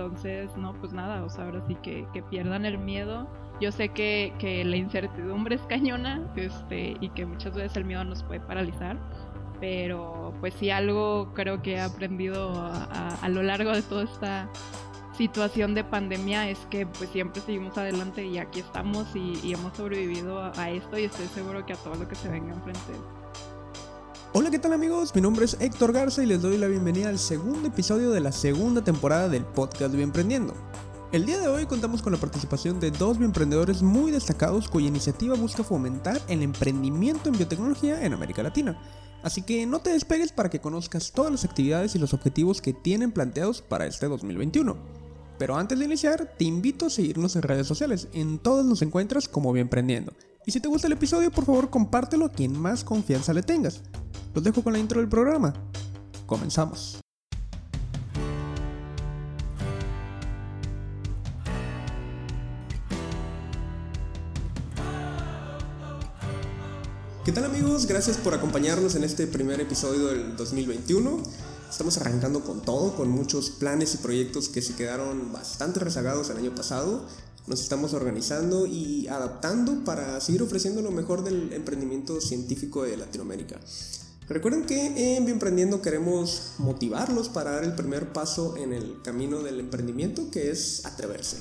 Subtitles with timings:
[0.00, 3.28] Entonces, no, pues nada, o sea, ahora sí que, que pierdan el miedo.
[3.60, 8.02] Yo sé que, que, la incertidumbre es cañona este, y que muchas veces el miedo
[8.02, 8.96] nos puede paralizar,
[9.60, 14.48] pero pues sí algo creo que he aprendido a, lo largo de toda esta
[15.18, 19.76] situación de pandemia es que pues siempre seguimos adelante y aquí estamos y, y hemos
[19.76, 23.19] sobrevivido a, a, esto y estoy seguro que a todo lo que se venga enfrente.
[24.32, 25.12] Hola, ¿qué tal amigos?
[25.12, 28.30] Mi nombre es Héctor Garza y les doy la bienvenida al segundo episodio de la
[28.30, 30.54] segunda temporada del podcast Bienprendiendo.
[31.10, 35.34] El día de hoy contamos con la participación de dos bioemprendedores muy destacados cuya iniciativa
[35.34, 38.80] busca fomentar el emprendimiento en biotecnología en América Latina.
[39.24, 42.72] Así que no te despegues para que conozcas todas las actividades y los objetivos que
[42.72, 44.76] tienen planteados para este 2021.
[45.40, 48.06] Pero antes de iniciar, te invito a seguirnos en redes sociales.
[48.12, 50.12] En todas nos encuentras como Bienprendiendo.
[50.46, 53.82] Y si te gusta el episodio, por favor compártelo a quien más confianza le tengas.
[54.32, 55.52] Los dejo con la intro del programa.
[56.26, 57.00] Comenzamos.
[67.24, 67.86] ¿Qué tal amigos?
[67.86, 71.22] Gracias por acompañarnos en este primer episodio del 2021.
[71.68, 76.36] Estamos arrancando con todo, con muchos planes y proyectos que se quedaron bastante rezagados el
[76.36, 77.04] año pasado.
[77.48, 83.58] Nos estamos organizando y adaptando para seguir ofreciendo lo mejor del emprendimiento científico de Latinoamérica.
[84.30, 89.58] Recuerden que en Bienprendiendo queremos motivarlos para dar el primer paso en el camino del
[89.58, 91.38] emprendimiento, que es atreverse.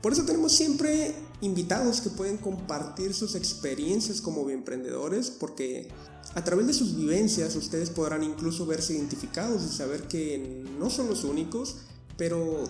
[0.00, 5.88] Por eso tenemos siempre invitados que pueden compartir sus experiencias como emprendedores, porque
[6.34, 11.08] a través de sus vivencias ustedes podrán incluso verse identificados y saber que no son
[11.08, 11.76] los únicos,
[12.16, 12.64] pero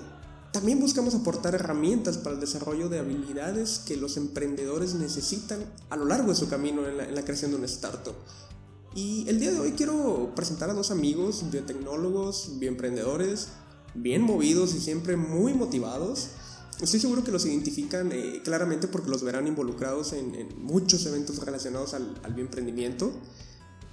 [0.50, 6.04] también buscamos aportar herramientas para el desarrollo de habilidades que los emprendedores necesitan a lo
[6.04, 8.16] largo de su camino en la, creación de un startup.
[8.94, 13.48] Y el día de hoy quiero presentar a dos amigos, biotecnólogos, bioemprendedores,
[13.94, 16.28] bien movidos y siempre muy motivados
[16.82, 21.94] Estoy seguro que los identifican eh, claramente porque los verán involucrados en, muchos eventos relacionados
[21.94, 23.12] al, al bioemprendimiento.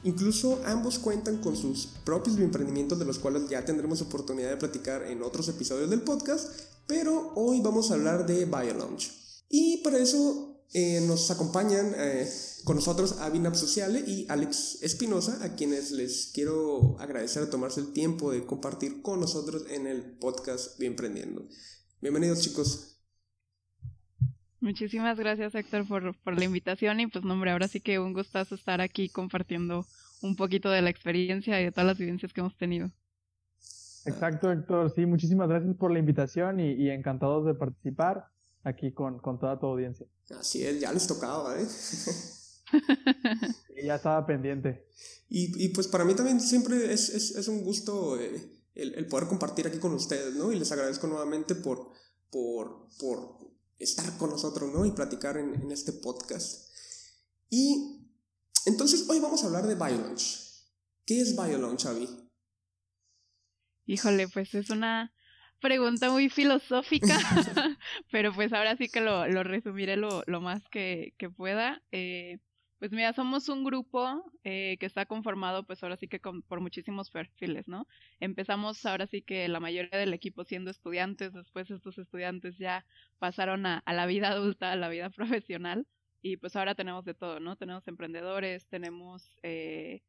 [0.03, 5.03] Incluso ambos cuentan con sus propios bioemprendimientos de los cuales ya tendremos oportunidad de platicar
[5.03, 6.49] en otros episodios del podcast,
[6.87, 9.11] pero hoy vamos a hablar de BioLaunch.
[9.49, 12.27] Y para eso eh, nos acompañan eh,
[12.63, 17.91] con nosotros Avinab Sociale y Alex Espinosa, a quienes les quiero agradecer a tomarse el
[17.91, 21.47] tiempo de compartir con nosotros en el podcast Bienprendiendo.
[22.01, 23.01] Bienvenidos chicos.
[24.59, 28.53] Muchísimas gracias Héctor por, por la invitación y pues nombre, ahora sí que un gustazo
[28.53, 29.85] estar aquí compartiendo
[30.21, 32.91] un poquito de la experiencia y de todas las vivencias que hemos tenido.
[34.05, 38.27] Exacto Héctor, sí, muchísimas gracias por la invitación y, y encantados de participar
[38.63, 40.07] aquí con, con, toda tu audiencia.
[40.37, 41.67] Así es, ya les tocaba, ¿eh?
[43.83, 44.87] ya estaba pendiente.
[45.29, 49.27] Y, y, pues para mí también siempre es, es, es un gusto eh, el, poder
[49.27, 50.51] compartir aquí con ustedes, ¿no?
[50.51, 51.91] Y les agradezco nuevamente por,
[52.29, 53.37] por, por
[53.77, 54.85] estar con nosotros, ¿no?
[54.85, 56.69] Y platicar en, en este podcast.
[57.49, 58.07] Y
[58.65, 60.49] entonces hoy vamos a hablar de BioLaunch.
[61.05, 62.07] ¿Qué es BioLaunch, Avi?
[63.85, 65.11] Híjole, pues es una
[65.59, 67.17] pregunta muy filosófica,
[68.11, 71.81] pero pues ahora sí que lo, lo resumiré lo, lo, más que, que pueda.
[71.91, 72.39] Eh,
[72.79, 77.11] pues mira, somos un grupo eh, que está conformado pues ahora sí que por muchísimos
[77.11, 77.87] perfiles, ¿no?
[78.21, 82.85] Empezamos ahora sí que la mayoría del equipo siendo estudiantes, después estos estudiantes ya
[83.17, 85.09] pasaron a, a la vida adulta, a la vida
[85.45, 85.87] profesional
[86.21, 87.55] y pues ahora tenemos de todo, ¿no?
[87.55, 90.01] Tenemos emprendedores, tenemos eh,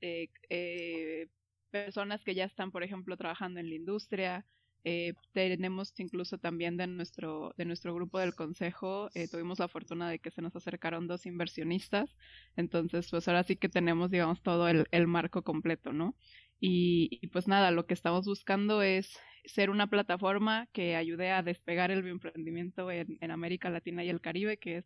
[0.00, 1.28] eh, eh,
[1.70, 4.46] personas que ya están, por ejemplo, trabajando en la industria,
[4.84, 10.10] eh, tenemos incluso también de nuestro, de nuestro grupo del consejo, eh, tuvimos la fortuna
[10.10, 12.14] de que se nos acercaron dos inversionistas,
[12.54, 16.14] entonces pues ahora sí que tenemos, digamos, todo el, el marco completo, ¿no?
[16.60, 21.42] Y, y, pues nada, lo que estamos buscando es ser una plataforma que ayude a
[21.42, 24.84] despegar el bioemprendimiento en, en América Latina y el Caribe, que es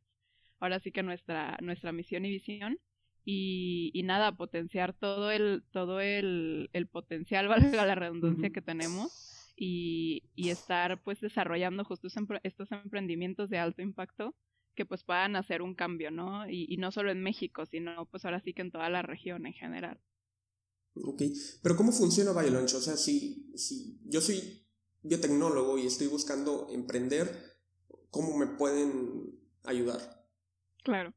[0.61, 2.79] ahora sí que nuestra, nuestra misión y visión.
[3.25, 7.47] Y, y, nada, potenciar todo el, todo el, el potencial,
[7.83, 12.09] valga la redundancia, que tenemos y, y estar pues desarrollando justo
[12.43, 14.35] estos emprendimientos de alto impacto
[14.75, 16.49] que pues puedan hacer un cambio, ¿no?
[16.49, 19.45] Y, y, no solo en México, sino pues ahora sí que en toda la región
[19.45, 20.01] en general.
[20.95, 21.23] Ok,
[21.63, 22.75] pero ¿cómo funciona BioLaunch?
[22.75, 24.65] O sea, si, si yo soy
[25.03, 27.59] biotecnólogo y estoy buscando emprender,
[28.11, 30.29] ¿cómo me pueden ayudar?
[30.85, 31.13] Claro.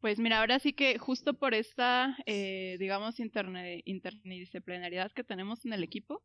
[0.00, 5.72] Pues mira, ahora sí que justo por esta, eh, digamos, interne interdisciplinariedad que tenemos en
[5.72, 6.22] el equipo,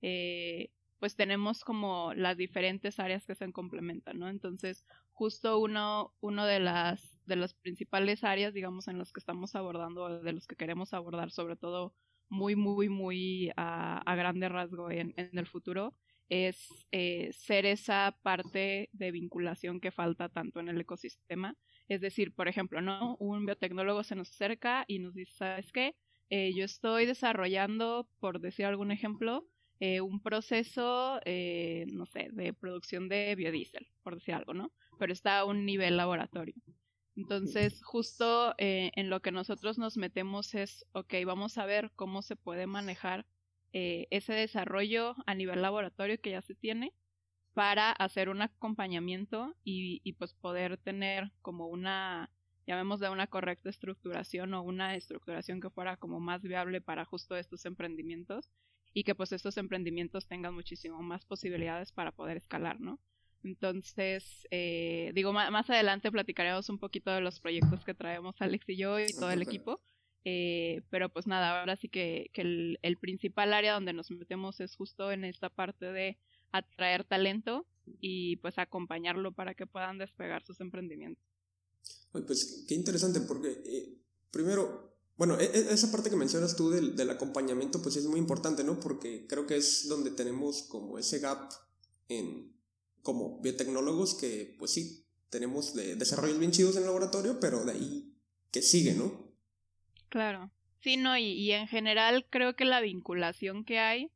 [0.00, 0.70] eh,
[1.00, 4.28] pues tenemos como las diferentes áreas que se complementan, ¿no?
[4.28, 9.56] Entonces, justo uno, uno de las, de las principales áreas, digamos, en las que estamos
[9.56, 11.94] abordando, de los que queremos abordar, sobre todo
[12.28, 15.94] muy, muy, muy a, a grande rasgo en, en, el futuro,
[16.28, 21.56] es eh, ser esa parte de vinculación que falta tanto en el ecosistema.
[21.88, 23.16] Es decir, por ejemplo, ¿no?
[23.16, 25.96] Un biotecnólogo se nos acerca y nos dice, ¿sabes qué?
[26.28, 29.48] Eh, yo estoy desarrollando, por decir algún ejemplo,
[29.80, 31.20] eh, un proceso,
[31.92, 34.72] no sé, de producción de biodiesel, por decir algo, ¿no?
[34.98, 36.54] Pero está a un nivel laboratorio.
[37.16, 42.36] Entonces, justo en lo que nosotros nos metemos es, ok, vamos a ver cómo se
[42.36, 43.26] puede manejar
[43.72, 46.92] eh, ese desarrollo a nivel laboratorio que ya se tiene
[47.54, 52.30] para hacer un acompañamiento y, y pues poder tener como una,
[52.66, 57.36] llamemos de una correcta estructuración o una estructuración que fuera como más viable para justo
[57.36, 58.50] estos emprendimientos
[58.92, 62.98] y que pues estos emprendimientos tengan muchísimo más posibilidades para poder escalar, ¿no?
[63.42, 68.76] Entonces, eh, digo, más adelante platicaremos un poquito de los proyectos que traemos Alex y
[68.76, 69.80] yo y todo el equipo,
[70.24, 74.60] eh, pero pues nada, ahora sí que, que el, el, principal área donde nos metemos
[74.60, 76.18] es justo en esta parte de
[76.52, 77.66] atraer talento
[78.00, 81.24] y pues acompañarlo para que puedan despegar sus emprendimientos.
[82.12, 83.94] Pues qué interesante porque eh,
[84.30, 88.18] primero, bueno, e, e, esa parte que mencionas tú del, del, acompañamiento pues es muy
[88.18, 88.80] importante, ¿no?
[88.80, 91.50] Porque creo que es donde tenemos como ese gap
[92.08, 92.52] en
[93.02, 97.72] como biotecnólogos que pues sí, tenemos de desarrollos bien chidos en el laboratorio, pero de
[97.72, 98.14] ahí
[98.50, 99.32] que sigue, ¿no?
[100.08, 100.50] Claro.
[100.80, 104.10] Sí, no, y, y en general creo que la vinculación que hay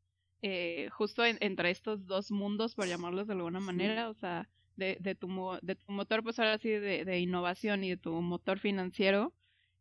[0.46, 4.46] eh, justo entre estos dos mundos, por llamarlos de alguna manera, o sea,
[4.76, 5.26] de, de, tu,
[5.62, 9.32] de tu motor, pues ahora sí, de, de innovación y de tu motor financiero,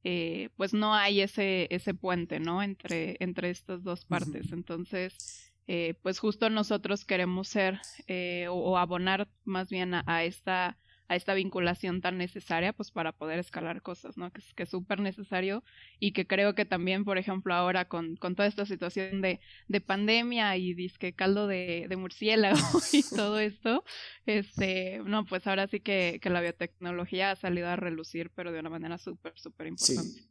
[0.04, 2.62] eh, pues no hay ese, ese puente, ¿no?
[2.62, 4.52] Entre, entre estas dos partes.
[4.52, 10.24] Entonces, eh, pues justo nosotros queremos ser eh, o, o, abonar más bien a, a
[10.26, 10.78] esta
[11.15, 14.31] esta vinculación tan necesaria pues para poder escalar cosas, ¿no?
[14.31, 15.63] Que, que es súper necesario
[16.00, 19.81] y que creo que también, por ejemplo, ahora con, con toda esta situación de, de
[19.81, 22.57] pandemia y disque caldo de, de murciélago
[22.92, 23.83] y todo esto,
[24.25, 28.60] este, no, pues ahora sí que, que la biotecnología ha salido a relucir, pero de
[28.60, 30.21] una manera súper, súper importante.
[30.21, 30.30] Sí,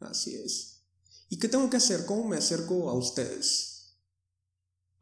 [0.00, 0.84] así es.
[1.28, 2.04] ¿Y qué tengo que hacer?
[2.06, 3.71] ¿Cómo me acerco a ustedes?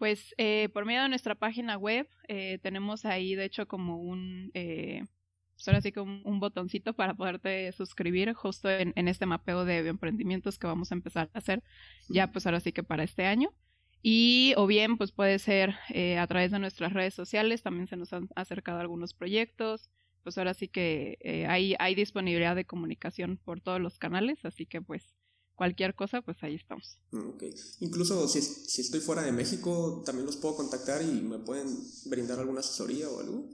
[0.01, 4.51] Pues eh, por medio de nuestra página web eh, tenemos ahí de hecho como un,
[4.55, 5.05] eh,
[5.53, 9.67] pues ahora sí que un, un, botoncito para poderte suscribir justo en, en, este mapeo
[9.67, 11.63] de emprendimientos que vamos a empezar a hacer
[12.09, 13.53] ya pues ahora sí que para este año.
[14.01, 17.99] Y o bien pues puede ser eh, a través de nuestras redes sociales, también se
[17.99, 19.91] nos han acercado algunos proyectos,
[20.23, 24.65] pues ahora sí que eh, hay, hay disponibilidad de comunicación por todos los canales, así
[24.65, 25.15] que pues
[25.61, 26.97] cualquier cosa, pues ahí estamos.
[27.13, 27.53] Okay.
[27.81, 31.67] Incluso si, si estoy fuera de México, también los puedo contactar y me pueden
[32.07, 33.47] brindar alguna asesoría o algo.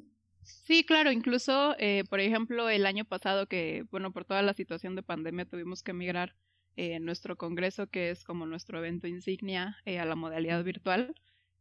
[0.45, 4.95] Sí, claro, incluso, eh, por ejemplo, el año pasado que, bueno, por toda la situación
[4.95, 6.37] de pandemia tuvimos que migrar
[6.77, 11.13] eh, nuestro congreso, que es como nuestro evento insignia, eh, a la modalidad virtual.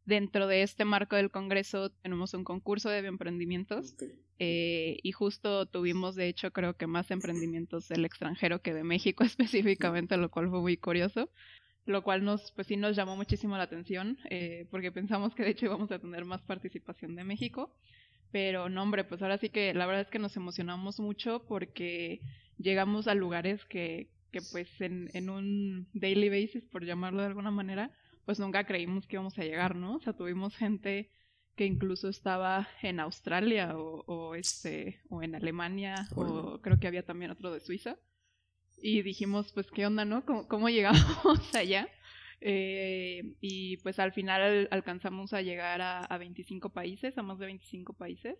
[0.06, 4.12] Dentro de este marco del Congreso tenemos un concurso de emprendimientos okay.
[4.38, 9.24] eh, y justo tuvimos, de hecho, creo que más emprendimientos del extranjero que de México
[9.24, 11.28] específicamente, lo cual fue muy curioso,
[11.86, 15.50] lo cual nos, pues sí nos llamó muchísimo la atención eh, porque pensamos que de
[15.50, 17.74] hecho íbamos a tener más participación de México,
[18.30, 22.20] pero no, hombre, pues ahora sí que la verdad es que nos emocionamos mucho porque
[22.58, 27.50] llegamos a lugares que, que pues en, en un daily basis, por llamarlo de alguna
[27.50, 27.90] manera,
[28.26, 29.96] pues nunca creímos que íbamos a llegar, ¿no?
[29.96, 31.10] O sea, tuvimos gente
[31.54, 37.06] que incluso estaba en Australia o, o este o en Alemania o creo que había
[37.06, 37.96] también otro de Suiza.
[38.78, 41.88] Y dijimos pues qué onda no cómo, cómo llegamos allá
[42.40, 47.46] eh, y pues al final alcanzamos a llegar a, a 25 países a más de
[47.46, 48.36] 25 países.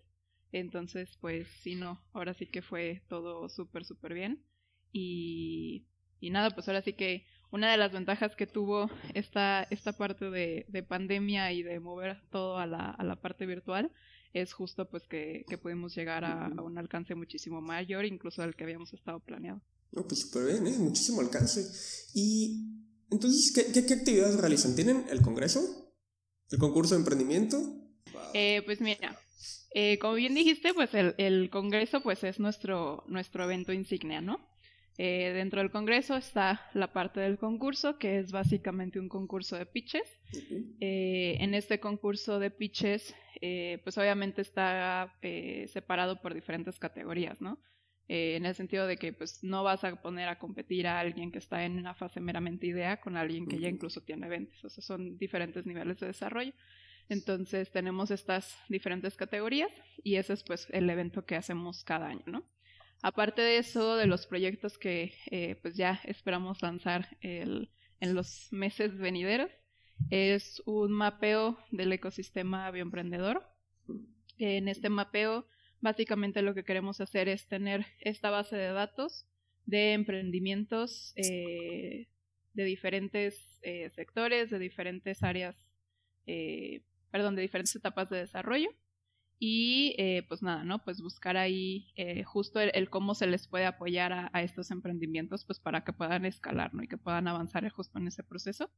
[0.51, 2.01] Entonces pues sí no.
[2.13, 4.43] Ahora sí que fue todo súper súper bien.
[4.91, 5.87] Y
[6.19, 10.29] y nada pues ahora sí que una de las ventajas que tuvo esta, esta parte
[10.29, 13.91] de, de pandemia y de mover todo a la, a la parte virtual
[14.33, 18.55] es justo pues que, que pudimos llegar a, a, un alcance muchísimo mayor incluso del
[18.55, 19.61] que habíamos estado planeado.
[19.91, 20.77] No, pues súper bien, ¿eh?
[20.77, 21.65] muchísimo alcance.
[22.13, 24.75] Y entonces, ¿qué, ¿qué, qué, actividades realizan?
[24.75, 25.61] ¿Tienen el congreso?
[26.51, 27.57] ¿El concurso de emprendimiento?
[27.57, 28.21] Wow.
[28.33, 29.17] Eh, pues mira,
[29.73, 34.39] eh, como bien dijiste, pues el, el congreso pues es nuestro, nuestro evento insignia, ¿no?
[34.99, 39.65] Eh, dentro del Congreso está la parte del concurso, que es básicamente un concurso de
[39.65, 40.07] pitches.
[40.33, 40.75] Uh -huh.
[40.81, 47.39] eh, en este concurso de pitches, eh, pues obviamente está eh, separado por diferentes categorías,
[47.41, 47.59] ¿no?
[48.09, 51.31] Eh, en el sentido de que pues no vas a poner a competir a alguien
[51.31, 53.63] que está en una fase meramente idea con alguien que uh -huh.
[53.63, 56.53] ya incluso tiene ventas, o sea, son diferentes niveles de desarrollo.
[57.09, 59.71] Entonces tenemos estas diferentes categorías
[60.03, 62.43] y ese es pues el evento que hacemos cada año, ¿no?
[63.01, 68.47] Aparte de eso, de los proyectos que eh, pues ya esperamos lanzar el, en los
[68.51, 69.51] meses venideros,
[70.09, 73.43] Es un mapeo del ecosistema bioemprendedor.
[74.37, 75.47] En este mapeo,
[75.81, 79.27] básicamente lo que queremos hacer es tener esta base de datos
[79.65, 82.07] de emprendimientos eh,
[82.53, 85.55] de diferentes eh, sectores, de diferentes áreas,
[86.25, 88.69] eh, perdón, de diferentes etapas de desarrollo.
[89.39, 89.95] Y
[90.29, 90.83] pues nada, ¿no?
[90.83, 91.93] Pues buscar ahí
[92.25, 96.25] justo el, cómo se les puede apoyar a, a, estos emprendimientos, pues para que puedan
[96.25, 96.81] escalar, ¿no?
[96.81, 98.71] Y que puedan avanzar justo en ese proceso.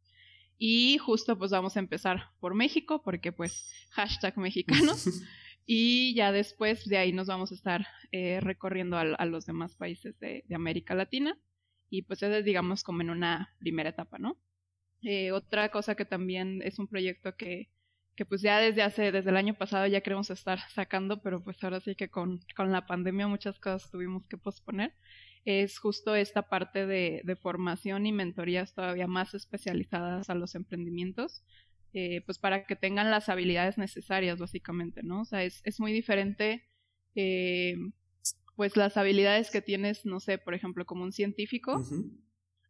[0.61, 5.07] Y justo pues vamos a empezar por México, porque pues hashtag mexicanos.
[5.65, 10.19] y ya después de ahí nos vamos a estar eh, recorriendo a, los demás países
[10.19, 11.39] de, América Latina.
[11.89, 14.37] Y pues eso es digamos como en una primera etapa, ¿no?
[15.01, 17.71] Eh, otra cosa que también es un proyecto que,
[18.15, 21.63] que pues ya desde hace, desde el año pasado ya queremos estar sacando, pero pues
[21.63, 24.93] ahora sí que con, con la pandemia muchas cosas tuvimos que posponer,
[25.45, 31.43] es justo esta parte de, formación y mentorías todavía más especializadas a los emprendimientos,
[31.93, 35.21] eh, pues para que tengan las habilidades necesarias, básicamente, ¿no?
[35.21, 36.63] O sea, es, muy diferente,
[37.15, 37.75] eh,
[38.55, 41.83] pues las habilidades que tienes, no sé, por ejemplo, como un científico,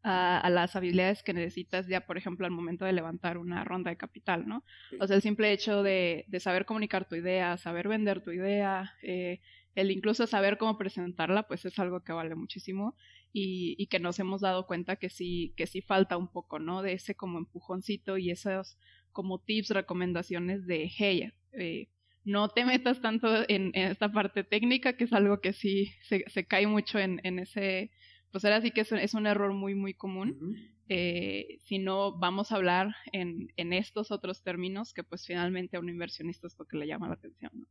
[0.04, 3.98] a, las habilidades que necesitas ya, por ejemplo, al momento de levantar una ronda de
[3.98, 4.64] capital, ¿no?
[5.00, 8.94] O sea, el simple hecho de, de saber comunicar tu idea, saber vender tu idea,
[9.02, 9.42] eh,
[9.76, 12.96] el incluso saber cómo presentarla, pues es algo que vale muchísimo
[13.32, 16.82] y, y, que nos hemos dado cuenta que sí, que sí falta un poco, ¿no?
[16.82, 18.78] De ese como empujoncito y esos
[19.12, 21.88] como tips, recomendaciones de, hey, eh,
[22.26, 26.46] no te metas tanto en, esta parte técnica, que es algo que sí se, se
[26.46, 27.92] cae mucho en, en, ese,
[28.32, 30.56] pues ahora sí que es, es un error muy, muy común.
[30.90, 35.80] eh, si no, vamos a hablar en, en estos otros términos que pues finalmente a
[35.80, 37.68] un inversionista es lo que le llama la atención, ¿no?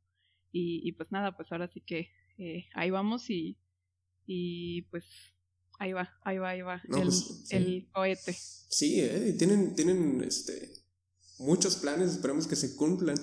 [0.50, 3.58] Y, pues nada, pues ahora sí que eh, ahí vamos y,
[4.26, 5.04] y pues
[5.78, 8.32] ahí va, ahí va, ahí va el, pues, el, cohete.
[8.32, 10.70] Sí, eh, tienen, tienen este,
[11.38, 13.16] muchos planes, esperemos que se cumplan.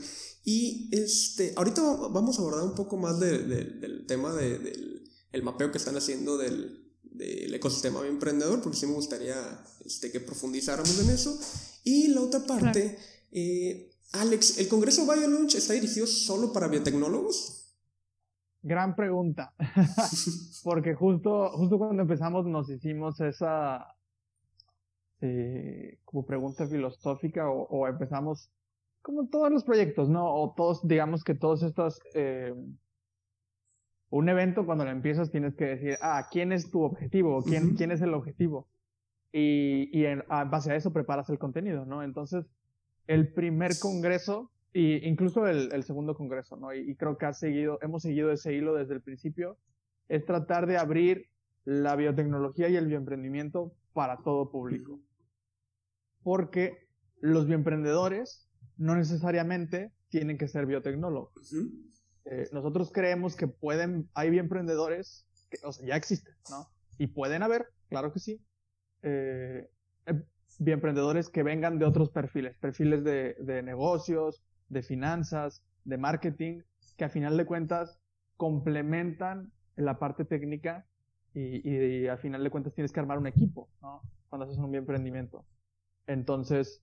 [0.46, 5.72] Y este, ahorita vamos a abordar un poco más del tema de, del el mapeo
[5.72, 6.85] que están haciendo del,
[7.18, 9.36] del ecosistema emprendedor, porque sí me gustaría
[9.86, 11.38] este, que profundizáramos en eso.
[11.84, 12.98] Y la otra parte,
[13.32, 17.74] eh, Alex, ¿el Congreso BioLaunch está dirigido solo para biotecnólogos?
[18.62, 19.54] Gran pregunta,
[20.64, 23.96] porque justo, justo cuando empezamos nos hicimos esa
[25.22, 28.50] eh, como pregunta filosófica o, empezamos
[29.02, 30.26] como todos los proyectos, ¿no?
[30.26, 32.00] O todos, digamos que todos estos...
[32.16, 32.54] Eh,
[34.10, 37.44] un evento cuando lo empiezas tienes que decir, ah, ¿quién es tu objetivo?
[37.44, 38.68] ¿Quién, ¿quién es el objetivo?
[39.32, 42.04] Y, y en, a base a eso preparas el contenido, ¿no?
[42.04, 42.46] Entonces,
[43.08, 46.74] el primer congreso e incluso el, segundo congreso, ¿no?
[46.74, 49.58] Y, creo que ha seguido, hemos seguido ese hilo desde el principio,
[50.10, 51.30] es tratar de abrir
[51.64, 55.00] la biotecnología y el bioemprendimiento para todo público.
[56.24, 56.90] Porque
[57.22, 61.56] los bioemprendedores no necesariamente tienen que ser biotecnólogos.
[62.26, 66.68] Eh, nosotros creemos que pueden, hay bioemprendedores que, o sea, ya existen, ¿no?
[66.98, 68.42] Y pueden haber, claro que sí,
[69.04, 69.70] eh,
[70.60, 76.62] emprendedores que vengan de otros perfiles, perfiles de, de negocios, de finanzas, de marketing,
[76.98, 78.00] que a final de cuentas
[78.38, 80.86] complementan la parte técnica
[81.34, 84.02] y, y, a final de cuentas tienes que armar un equipo, ¿no?
[84.30, 85.46] Cuando haces un emprendimiento.
[86.08, 86.82] Entonces,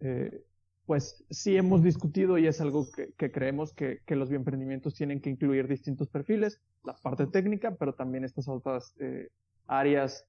[0.00, 0.44] eh,
[0.88, 5.20] pues sí hemos discutido y es algo que, que creemos que, que, los emprendimientos tienen
[5.20, 9.28] que incluir distintos perfiles, la parte técnica, pero también estas otras eh,
[9.66, 10.24] áreas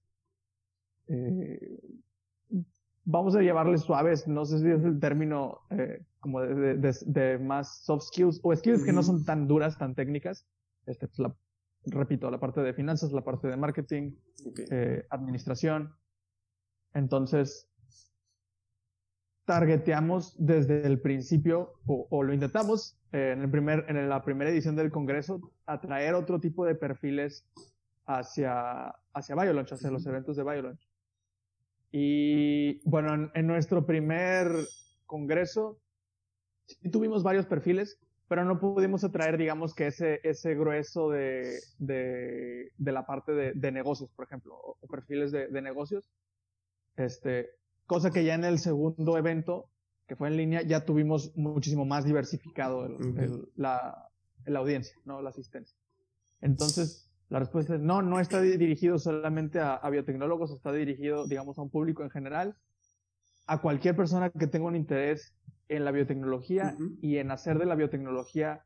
[1.08, 1.80] eh,
[3.06, 7.86] vamos a llevarles suaves, no sé si es el término eh, como de, de, más
[7.86, 10.46] soft skills o skills que no son tan duras, tan técnicas.
[10.86, 11.34] Este, pues la,
[11.86, 14.12] repito, la parte de finanzas, la parte de marketing,
[15.10, 15.96] administración.
[16.94, 17.69] Entonces,
[19.50, 24.76] targeteamos desde el principio o, lo intentamos eh, en, el primer, en la primera edición
[24.76, 27.48] del Congreso atraer otro tipo de perfiles
[28.06, 30.88] hacia, hacia BioLaunch, hacia los eventos de BioLaunch.
[31.92, 34.52] Y bueno, en, nuestro primer
[35.08, 35.80] congreso
[36.68, 42.72] sí tuvimos varios perfiles, pero no pudimos atraer, digamos, que ese, ese grueso de, de,
[42.78, 46.08] de la parte de, de, negocios, por ejemplo, o, perfiles de, negocios.
[46.98, 47.50] Este,
[47.90, 49.72] cosa que ya en el segundo evento,
[50.08, 52.88] que fue en línea, ya tuvimos muchísimo más diversificado
[53.56, 54.10] la,
[54.46, 55.24] la audiencia, ¿no?
[55.24, 55.76] La asistencia.
[56.40, 61.64] Entonces, la respuesta es no, no está dirigido solamente a, biotecnólogos, está dirigido, digamos, a
[61.64, 62.56] un público en general,
[63.48, 65.34] a cualquier persona que tenga un interés
[65.68, 68.66] en la biotecnología y en hacer de la biotecnología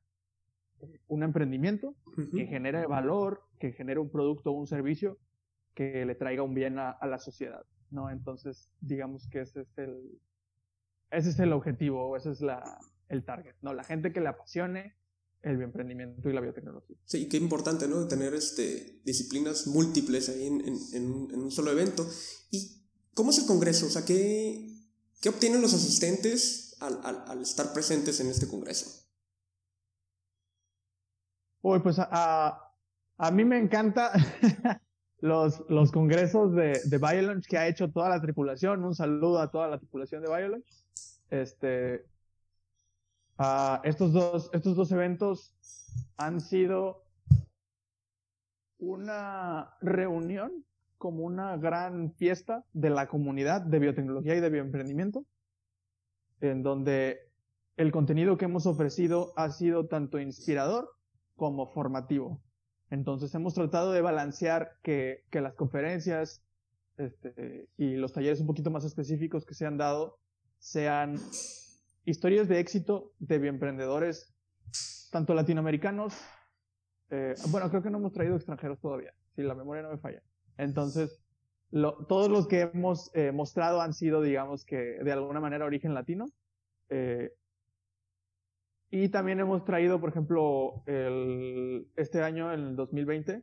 [0.81, 1.95] eh, un emprendimiento
[2.35, 5.17] que genere valor, que genere un producto o un servicio
[5.73, 7.63] que le traiga un bien a, la sociedad,
[7.93, 8.09] ¿no?
[8.09, 10.19] Entonces, digamos que ese es el,
[11.11, 13.73] ese es el objetivo, ese es la, el target, ¿no?
[13.73, 14.95] La gente que le apasione
[15.43, 16.97] el bioemprendimiento y la biotecnología.
[17.05, 18.07] Sí, qué importante, ¿no?
[18.07, 22.07] Tener este, disciplinas múltiples ahí en, en, un, solo evento.
[22.49, 23.87] ¿Y cómo es el congreso?
[23.87, 24.73] O sea, ¿qué,
[25.21, 29.03] qué obtienen los asistentes al, al, al estar presentes en este congreso?
[31.61, 32.73] Uy, pues a,
[33.17, 34.11] a, mí me encanta
[35.23, 38.83] los, los congresos de, de Biolunch que ha hecho toda la tripulación.
[38.83, 40.83] Un saludo a toda la tripulación de Biolunch.
[41.29, 42.05] Este,
[43.39, 45.55] uh, estos, dos, estos dos eventos
[46.17, 47.05] han sido
[48.79, 50.65] una reunión
[50.97, 55.25] como una gran fiesta de la comunidad de biotecnología y de bioemprendimiento,
[56.41, 57.31] en donde
[57.77, 60.89] el contenido que hemos ofrecido ha sido tanto inspirador
[61.37, 62.41] como formativo.
[62.93, 66.43] Entonces hemos tratado de balancear que, las conferencias
[66.97, 70.19] este, y los talleres un poquito más específicos que se han dado
[70.59, 71.15] sean
[72.05, 74.31] historias de éxito de bioemprendedores,
[75.11, 76.13] tanto latinoamericanos,
[77.09, 80.21] eh, bueno, creo que no hemos traído extranjeros todavía, si la memoria no me falla.
[80.57, 81.19] Entonces,
[81.71, 86.27] todos los que hemos eh, mostrado han sido, digamos que, de alguna manera origen latino.
[86.89, 87.31] Eh,
[88.95, 93.41] y también hemos traído, por ejemplo, el, este año, en el 2020,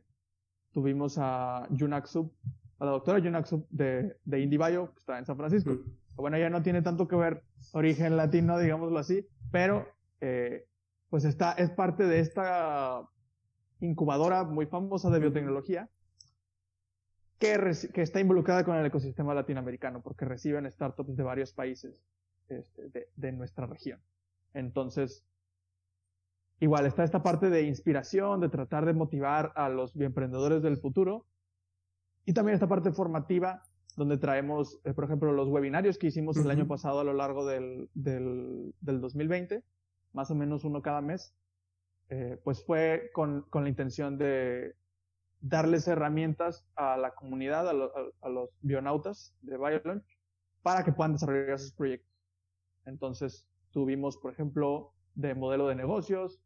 [0.71, 2.31] tuvimos a Yunaxub,
[2.79, 5.77] a la doctora Yunaxub de, de IndieBio, que está en San Francisco.
[6.15, 7.43] Bueno, ya no tiene tanto que ver
[7.73, 9.89] origen latino, digámoslo así, pero
[10.21, 10.69] eh,
[11.09, 13.05] pues está, es parte de esta
[13.81, 15.89] incubadora muy famosa de biotecnología
[17.39, 17.59] que,
[17.93, 21.93] que está involucrada con el ecosistema latinoamericano porque reciben startups de varios países
[22.47, 23.99] este, de, de nuestra región.
[24.53, 25.25] Entonces,
[26.61, 31.25] Igual está esta parte de inspiración, de tratar de motivar a los emprendedores del futuro.
[32.23, 33.63] Y también esta parte formativa,
[33.97, 37.47] donde traemos, eh, por ejemplo, los webinarios que hicimos el año pasado a lo largo
[37.47, 39.63] del, del, 2020,
[40.13, 41.33] más o menos uno cada mes,
[42.09, 44.75] eh, pues fue con, con, la intención de
[45.39, 47.71] darles herramientas a la comunidad, a,
[48.21, 50.05] a, los bionautas de BioLaunch,
[50.61, 52.15] para que puedan desarrollar sus proyectos.
[52.85, 56.39] Entonces, tuvimos, por ejemplo, de modelo de negocios,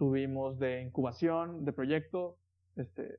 [0.00, 2.38] tuvimos de incubación, de proyecto,
[2.74, 3.18] este,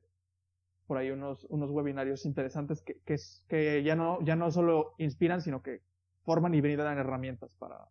[0.88, 3.14] por ahí unos, unos webinarios interesantes que, que,
[3.46, 5.80] que ya, no, ya no solo inspiran, sino que
[6.24, 7.88] forman y brindan herramientas para,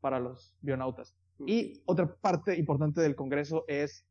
[0.00, 1.14] para los bionautas.
[1.44, 4.06] Y otra parte importante del Congreso es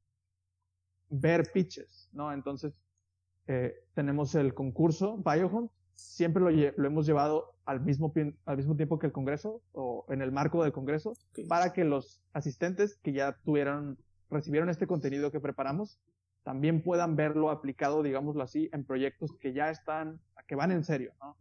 [1.10, 2.32] ver pitches, ¿no?
[2.32, 2.80] Entonces,
[3.48, 8.12] eh, tenemos el concurso BioHunt, siempre lo, lo, hemos llevado al mismo,
[8.46, 11.14] al mismo tiempo que el Congreso o en el marco del Congreso
[11.48, 13.98] para que los asistentes que ya tuvieron,
[14.30, 16.00] recibieron este contenido que preparamos
[16.44, 21.14] también puedan verlo aplicado, digámoslo así, en proyectos que ya están, que van en serio,
[21.22, 21.36] ¿no?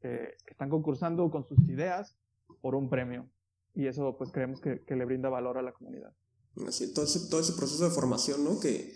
[0.00, 2.16] que están concursando con sus ideas
[2.60, 3.28] por un premio.
[3.74, 6.12] Y eso pues creemos que, que le brinda valor a la comunidad.
[6.66, 8.58] Así, todo ese, todo ese proceso de formación, ¿no?
[8.58, 8.92] Que,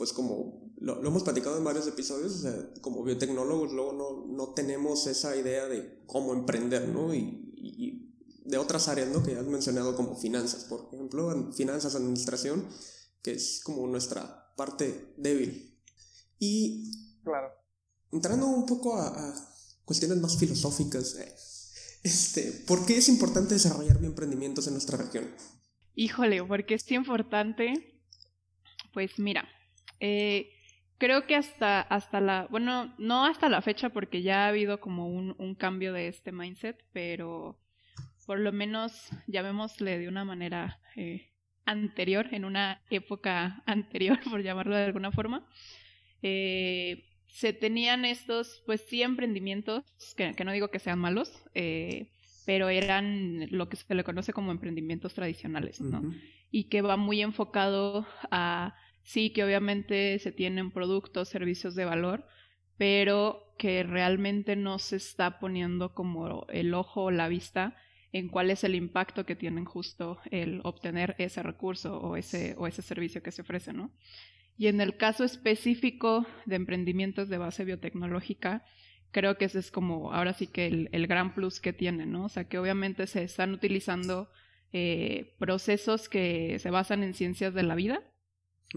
[0.00, 4.54] pues como lo, hemos platicado en varios episodios, o sea, como biotecnólogos luego no, no
[4.54, 7.14] tenemos esa idea de cómo emprender, ¿no?
[7.14, 9.22] Y, y, de otras áreas, ¿no?
[9.22, 12.66] Que has mencionado como finanzas, por ejemplo, finanzas, administración,
[13.20, 15.78] que es como nuestra parte débil.
[16.38, 16.90] Y
[17.22, 17.48] claro.
[18.10, 21.34] entrando un poco a, a cuestiones más filosóficas, eh,
[22.04, 25.30] este, ¿por qué es importante desarrollar bioemprendimientos en nuestra región?
[25.94, 28.00] Híjole, porque es importante.
[28.94, 29.46] Pues mira,
[30.00, 30.50] eh,
[30.98, 35.08] creo que hasta, hasta la, bueno, no hasta la fecha porque ya ha habido como
[35.08, 37.58] un, un cambio de este mindset, pero
[38.26, 41.30] por lo menos llamémosle de una manera eh,
[41.64, 45.48] anterior, en una época anterior, por llamarlo de alguna forma,
[46.22, 49.84] eh, se tenían estos, pues sí, emprendimientos,
[50.16, 52.10] que, que no digo que sean malos, eh,
[52.44, 56.02] pero eran lo que se le conoce como emprendimientos tradicionales, ¿no?
[56.50, 58.74] Y que va muy enfocado a
[59.10, 62.26] sí que obviamente se tienen productos, servicios de valor,
[62.78, 67.76] pero que realmente no se está poniendo como el ojo o la vista
[68.12, 72.68] en cuál es el impacto que tienen justo el obtener ese recurso o ese, o
[72.68, 73.90] ese servicio que se ofrece, ¿no?
[74.56, 78.64] Y en el caso específico de emprendimientos de base biotecnológica,
[79.10, 82.26] creo que ese es como ahora sí que el, el gran plus que tienen, ¿no?
[82.26, 84.30] O sea, que obviamente se están utilizando
[84.72, 88.04] eh, procesos que se basan en ciencias de la vida,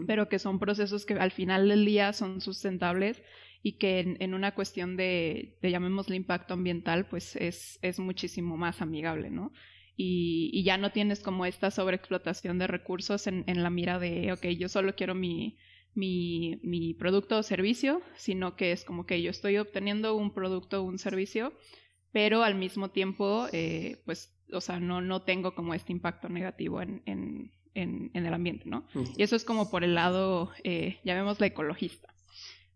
[0.08, 3.22] pero que son procesos que al final del día son sustentables
[3.62, 8.82] y que en, una cuestión de, de, llamémosle impacto ambiental, pues es, es muchísimo más
[8.82, 9.54] amigable, ¿no?
[9.96, 14.34] Y, y, ya no tienes como esta sobreexplotación de recursos en, en, la mira de,
[14.34, 15.58] ok, yo solo quiero mi,
[15.94, 20.82] mi, mi producto o servicio, sino que es como que yo estoy obteniendo un producto
[20.82, 21.54] o un servicio
[22.14, 26.80] pero al mismo tiempo, eh, pues, o sea, no, no tengo como este impacto negativo
[26.82, 28.86] en, en, en, el ambiente, ¿no?
[29.18, 32.14] Y eso es como por el lado, eh, llamémosla ecologista.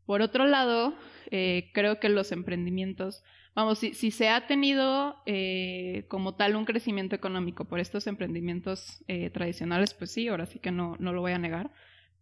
[0.05, 0.95] Por otro lado,
[1.31, 3.23] eh, creo que los emprendimientos,
[3.55, 9.03] vamos, si, si se ha tenido eh, como tal un crecimiento económico por estos emprendimientos
[9.07, 11.71] eh, tradicionales, pues sí, ahora sí que no, no lo voy a negar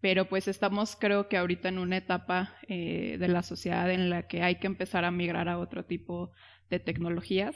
[0.06, 4.28] pero pues estamos creo que ahorita en una etapa eh, de la sociedad en la
[4.28, 6.32] que hay que empezar a migrar a otro tipo
[6.70, 7.56] de tecnologías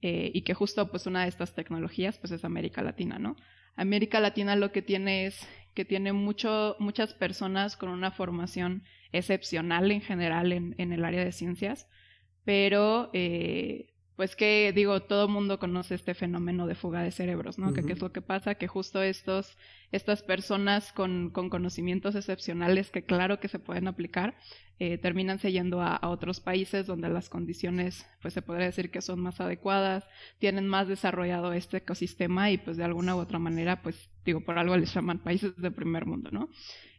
[0.00, 3.34] eh, y que justo pues una de estas tecnologías pues es América Latina, ¿no?
[3.78, 9.90] América Latina lo que tiene es que tiene mucho, muchas personas con una formación excepcional
[9.92, 11.88] en general en, en el área de ciencias,
[12.44, 17.56] pero eh, pues que digo, todo el mundo conoce este fenómeno de fuga de cerebros,
[17.56, 17.72] ¿no?
[17.72, 18.56] que, ¿Qué es lo que pasa?
[18.56, 19.56] Que justo estos,
[19.92, 24.34] estas personas con, con, conocimientos excepcionales que claro que se pueden aplicar,
[24.80, 29.02] eh, terminan yendo a, a, otros países donde las condiciones, pues se podría decir que
[29.02, 30.02] son más adecuadas,
[30.40, 34.58] tienen más desarrollado este ecosistema y pues de alguna u otra manera, pues digo, por
[34.58, 36.48] algo les llaman países de primer mundo, ¿no?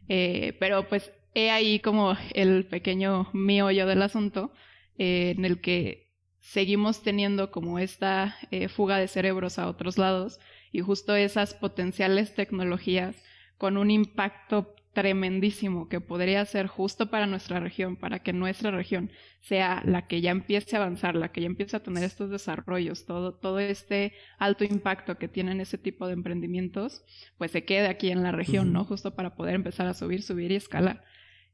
[0.08, 4.54] Eh, pero pues he ahí como el pequeño yo del asunto,
[4.96, 6.09] eh, en el que
[6.40, 10.40] seguimos teniendo como esta eh, fuga de cerebros a otros lados
[10.72, 13.16] y justo esas potenciales tecnologías
[13.58, 19.10] con un impacto tremendísimo que podría ser justo para nuestra región, para que nuestra región
[19.40, 23.06] sea la que ya empiece a avanzar, la que ya empiece a tener estos desarrollos,
[23.06, 27.04] todo, todo este alto impacto que tienen ese tipo de emprendimientos,
[27.38, 28.84] pues se quede aquí en la región, ¿no?
[28.84, 31.04] Justo para poder empezar a subir, subir y escalar.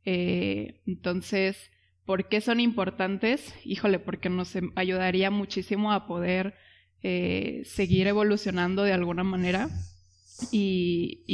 [0.04, 1.70] Eh, entonces,
[2.06, 3.52] ¿Por qué son importantes?
[3.64, 6.54] Híjole, porque nos em, ayudaría muchísimo a poder
[7.02, 9.68] eh, seguir evolucionando de alguna manera
[10.50, 11.24] y,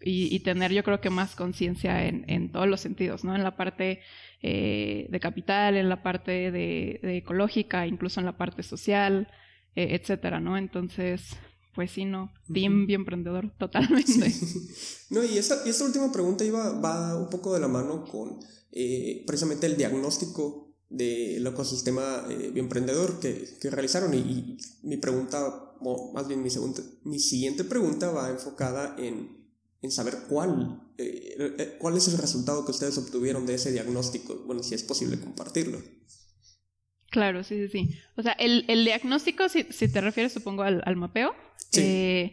[0.00, 3.34] y, tener yo creo que más conciencia en, en, todos los sentidos, ¿no?
[3.34, 4.00] En la parte
[4.42, 9.28] eh, de capital, en la parte de, ecológica, incluso en la parte social,
[9.74, 10.56] eh, etcétera, ¿no?
[10.56, 11.36] Entonces,
[11.74, 14.32] pues sí, no, bien, bien emprendedor, totalmente.
[15.10, 18.38] No, y esta, esta última pregunta iba, va un poco de la mano con
[18.72, 24.12] eh, precisamente el diagnóstico del ecosistema eh, bioemprendedor que, que realizaron.
[24.14, 29.48] Y, mi pregunta, o más bien mi, segunda, mi siguiente pregunta va enfocada en,
[29.80, 34.42] en saber cuál, eh, eh, cuál es el resultado que ustedes obtuvieron de ese diagnóstico.
[34.46, 35.80] Bueno, si es posible compartirlo.
[37.10, 37.98] Claro, sí, sí, sí.
[38.16, 41.34] O sea, el, el diagnóstico, si, si, te refieres, supongo, al, al mapeo,
[41.70, 42.32] sí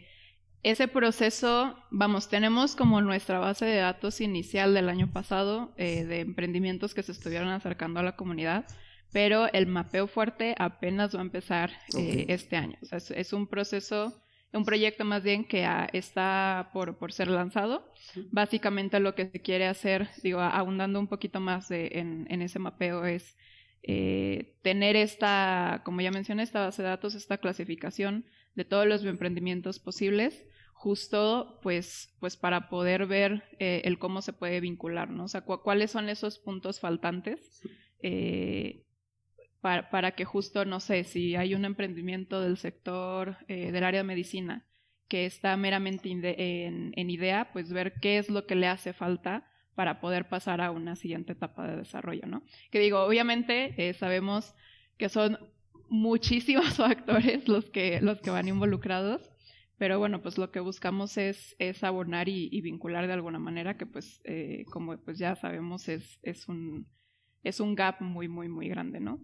[0.62, 6.20] ese proceso, vamos, tenemos como nuestra base de datos inicial del año pasado eh, de
[6.20, 8.66] emprendimientos que se estuvieron acercando a la comunidad,
[9.12, 12.76] pero el mapeo fuerte apenas va a empezar eh, este año.
[12.82, 14.20] O sea, es, un proceso,
[14.52, 17.90] un proyecto más bien que está por, por ser lanzado.
[18.32, 22.58] Básicamente lo que se quiere hacer, digo, ahondando un poquito más de, en, en, ese
[22.58, 23.36] mapeo es
[23.84, 28.26] eh, tener esta, como ya mencioné, esta base de datos, esta clasificación
[28.58, 34.32] de todos los emprendimientos posibles, justo pues, pues para poder ver eh, el cómo se
[34.32, 35.24] puede vincular, ¿no?
[35.24, 37.62] O sea, cuáles son esos puntos faltantes
[38.02, 38.82] eh,
[39.60, 44.00] para, para, que justo, no sé, si hay un emprendimiento del sector eh, del área
[44.00, 44.66] de medicina
[45.06, 49.48] que está meramente en, en idea, pues ver qué es lo que le hace falta
[49.76, 52.42] para poder pasar a una siguiente etapa de desarrollo, ¿no?
[52.72, 54.56] Que digo, obviamente sabemos
[54.96, 55.38] que son
[55.88, 59.30] muchísimos factores los que, los que van involucrados,
[59.78, 63.86] pero bueno, pues lo que buscamos es, es abonar y, vincular de alguna manera, que
[63.86, 66.86] pues eh, como pues ya sabemos es, es, un,
[67.44, 69.20] es un gap muy, muy, muy grande, ¿no?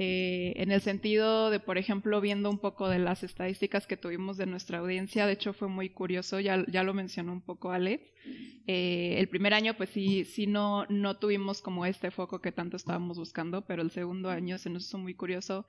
[0.00, 4.36] Eh, en el sentido de, por ejemplo, viendo un poco de las estadísticas que tuvimos
[4.36, 8.04] de nuestra audiencia, de hecho fue muy curioso, ya, ya lo mencionó un poco Alex.
[8.68, 12.76] Eh, el primer año, pues sí, sí no, no tuvimos como este foco que tanto
[12.76, 15.66] estábamos buscando, pero el segundo año se nos hizo muy curioso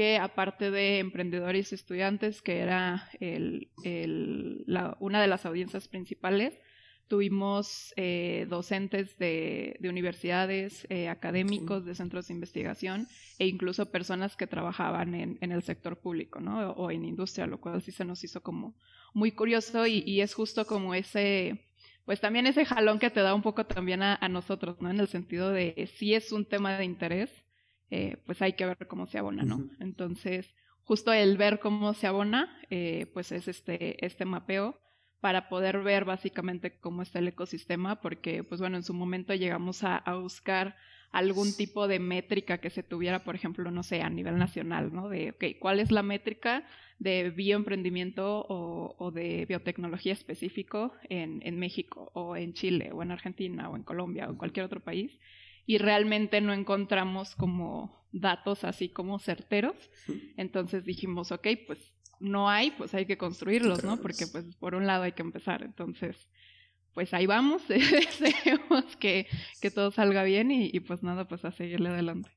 [0.00, 5.88] que aparte de emprendedores y estudiantes, que era el, el, la, una de las audiencias
[5.88, 6.58] principales,
[7.06, 13.08] tuvimos eh, docentes de, de universidades, eh, académicos de centros de investigación
[13.38, 16.70] e incluso personas que trabajaban en, en, el sector público, ¿no?
[16.70, 18.74] O, en industria, lo cual sí se nos hizo como
[19.12, 21.66] muy curioso y, y, es justo como ese,
[22.06, 24.88] pues también ese jalón que te da un poco también a, a nosotros, ¿no?
[24.88, 27.44] En el sentido de si es un tema de interés,
[27.90, 29.68] eh, pues hay que ver cómo se abona, ¿no?
[29.80, 34.78] Entonces, justo el ver cómo se abona, eh, pues es este, este mapeo
[35.20, 39.84] para poder ver básicamente cómo está el ecosistema, porque, pues bueno, en su momento llegamos
[39.84, 40.76] a, buscar
[41.12, 45.08] algún tipo de métrica que se tuviera, por ejemplo, no sé, a nivel nacional, ¿no?
[45.08, 46.64] De, ok, ¿cuál es la métrica
[46.98, 53.10] de bioemprendimiento o, o de biotecnología específico en, en México o en Chile o en
[53.10, 55.18] Argentina o en Colombia o en cualquier otro país?
[55.70, 59.76] Y realmente no encontramos como datos así como certeros.
[60.36, 61.78] Entonces dijimos, ok, pues
[62.18, 63.96] no hay, pues hay que construirlos, ¿no?
[64.02, 65.62] Porque pues por un lado hay que empezar.
[65.62, 66.16] Entonces,
[66.92, 69.28] pues ahí vamos, deseamos que,
[69.60, 72.30] que todo salga bien y, y pues nada, pues a seguirle adelante.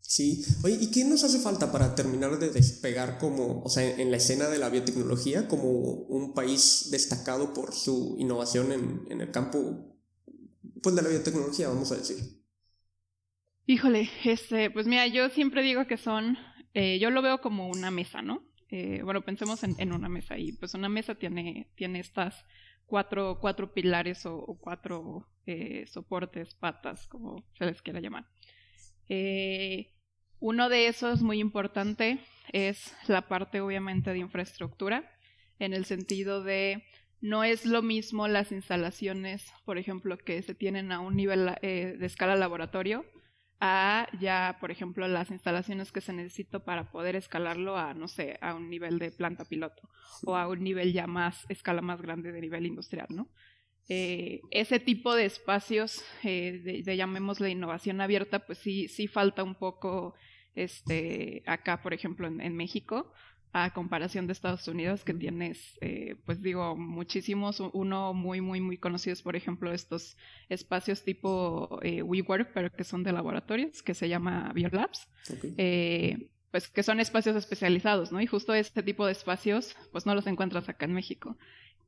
[0.00, 4.10] Sí, oye, ¿y qué nos hace falta para terminar de despegar como, o sea, en
[4.10, 9.30] la escena de la biotecnología como un país destacado por su innovación en, en el
[9.30, 9.96] campo,
[10.82, 12.43] pues de la biotecnología, vamos a decir?
[13.66, 16.36] Híjole, este, pues mira, yo siempre digo que son,
[16.74, 18.42] eh, yo lo veo como una mesa, ¿no?
[18.68, 22.44] Eh, bueno, pensemos en, una mesa y pues una mesa tiene, tiene estas
[22.86, 28.26] cuatro, cuatro pilares o, o cuatro eh, soportes, patas, como se les quiera llamar.
[29.08, 29.92] Eh,
[30.40, 32.18] uno de esos muy importante
[32.52, 35.10] es la parte obviamente de infraestructura,
[35.58, 36.84] en el sentido de
[37.20, 41.96] no es lo mismo las instalaciones, por ejemplo, que se tienen a un nivel eh,
[41.98, 43.04] de escala laboratorio,
[43.66, 48.36] a ya, por ejemplo, las instalaciones que se necesitan para poder escalarlo a, no sé,
[48.42, 49.88] a un nivel de planta piloto
[50.26, 53.30] o a un nivel ya más, escala más grande de nivel industrial, ¿no?
[53.88, 59.42] Eh, ese tipo de espacios, eh, de, de, llamémosle innovación abierta, pues sí, sí falta
[59.42, 60.14] un poco
[60.54, 63.14] este, acá, por ejemplo, en, en México,
[63.56, 68.78] a comparación de Estados Unidos, que tienes, eh, pues digo, muchísimos, uno muy, muy, muy
[68.78, 70.16] conocidos, por ejemplo, estos
[70.48, 75.06] espacios tipo eh, WeWork, pero que son de laboratorios, que se llama Biolabs.
[75.32, 75.54] Okay.
[75.56, 78.20] Eh, pues que son espacios especializados, ¿no?
[78.20, 81.36] Y justo este tipo de espacios, pues no los encuentras acá en México.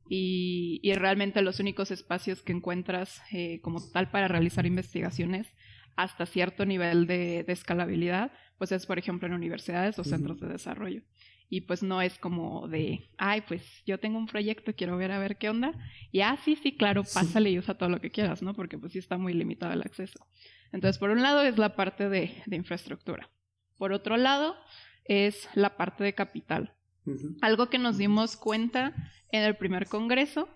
[0.08, 5.48] Y, y realmente los únicos espacios que encuentras eh, como tal para realizar investigaciones
[5.96, 10.46] hasta cierto nivel de, de, escalabilidad, pues es, por ejemplo, en universidades o centros de
[10.46, 11.02] desarrollo.
[11.48, 15.18] Y pues no es como de, ay, pues yo tengo un proyecto, quiero ver a
[15.18, 15.72] ver qué onda.
[16.10, 18.54] Y ah, sí, sí, claro, pásale y usa todo lo que quieras, ¿no?
[18.54, 20.26] Porque pues sí está muy limitado el acceso.
[20.72, 23.30] Entonces, por un lado es la parte de, de infraestructura.
[23.78, 24.56] Por otro lado,
[25.04, 26.74] es la parte de capital.
[27.04, 27.38] Uh -huh.
[27.42, 28.92] Algo que nos dimos cuenta
[29.30, 30.48] en el primer congreso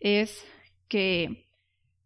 [0.00, 0.46] es
[0.88, 1.48] que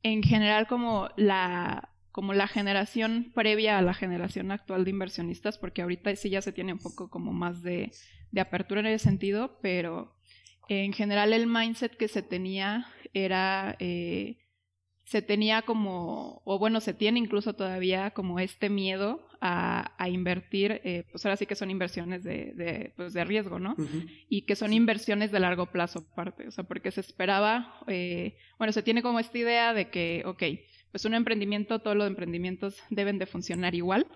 [0.03, 5.83] en general como la como la generación previa a la generación actual de inversionistas, porque
[5.83, 7.91] ahorita sí ya se tiene un poco como más de,
[8.31, 10.15] de apertura en ese sentido, pero
[10.69, 14.37] en general el mindset que se tenía era eh,
[15.05, 20.81] se tenía como, o bueno, se tiene incluso todavía como este miedo a, a invertir,
[20.85, 23.73] eh, pues ahora sí que son inversiones de, de, pues de riesgo, ¿no?
[23.77, 24.11] Uh -huh.
[24.29, 28.73] Y que son inversiones de largo plazo aparte, o sea, porque se esperaba, eh, bueno,
[28.73, 30.43] se tiene como esta idea de que, ok,
[30.93, 34.07] pues un emprendimiento, todos los emprendimientos deben de funcionar igual,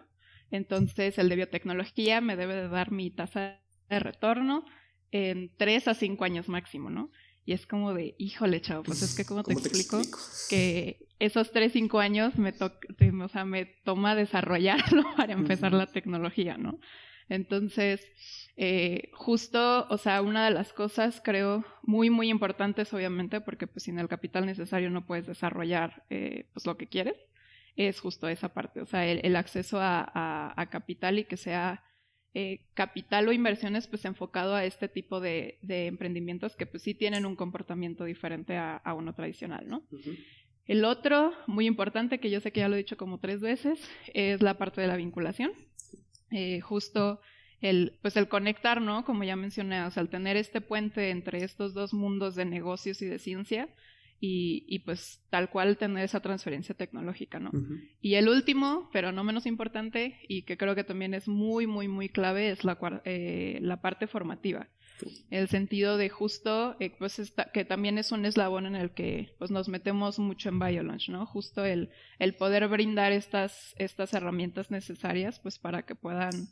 [0.51, 4.65] entonces el de biotecnología me debe de dar mi tasa de retorno
[5.11, 7.11] en tres a cinco años máximo, ¿no?
[7.45, 9.99] Y es como de, híjole, chavo, pues es que como te, explico?
[9.99, 10.19] te, explico?
[10.51, 12.73] que esos tres, cinco años me, to
[13.23, 15.79] o sea, me toma desarrollarlo para empezar uh -huh.
[15.79, 16.81] la tecnología, ¿no?
[17.29, 18.01] Entonces,
[18.57, 23.85] eh, justo, o sea, una de las cosas creo muy, muy importantes, obviamente, porque pues
[23.85, 27.17] sin el capital necesario no puedes desarrollar eh, pues lo que quieres,
[27.77, 31.37] es justo esa parte, o sea, el, el acceso a, a, a, capital y que
[31.37, 31.85] sea
[32.33, 36.95] eh, capital o inversiones pues enfocado a este tipo de, de, emprendimientos que pues sí
[36.95, 39.87] tienen un comportamiento diferente a, a uno tradicional, ¿no?
[39.91, 40.19] Uh -huh.
[40.67, 43.89] El otro, muy importante, que yo sé que ya lo he dicho como tres veces,
[44.13, 45.53] es la parte de la vinculación.
[46.33, 47.21] Eh, justo
[47.69, 49.05] el, pues el conectar, ¿no?
[49.05, 53.03] Como ya mencioné, o sea, el tener este puente entre estos dos mundos de negocios
[53.03, 53.69] y de ciencia,
[54.19, 57.51] y, y, pues tal cual tener esa transferencia tecnológica, ¿no?
[57.51, 57.89] Uh -huh.
[58.01, 61.87] Y el último, pero no menos importante, y que creo que también es muy, muy,
[61.87, 64.69] muy clave, es la, eh, la parte formativa.
[65.31, 69.35] El sentido de justo, eh, pues esta, que también es un eslabón en el que
[69.39, 71.27] pues nos metemos mucho en BioLaunch, ¿no?
[71.27, 76.49] Justo el, el poder brindar estas, estas herramientas necesarias pues para que puedan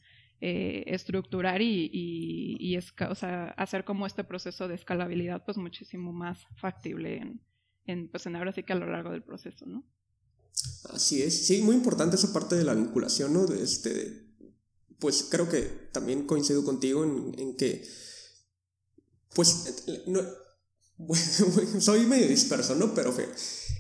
[0.47, 6.37] eh, estructurar y, y, o sea, hacer como este proceso de escalabilidad pues muchísimo más
[6.61, 7.41] factible
[7.87, 9.83] en, pues en ahora sí que a lo largo del proceso, ¿no?
[10.91, 13.47] Así es, sí, muy importante esa parte de la vinculación, ¿no?
[13.55, 14.35] Este,
[14.99, 17.83] pues creo que también coincido contigo en, en que,
[19.35, 20.21] pues, no,
[21.81, 22.93] soy medio disperso, ¿no?
[22.95, 23.15] Pero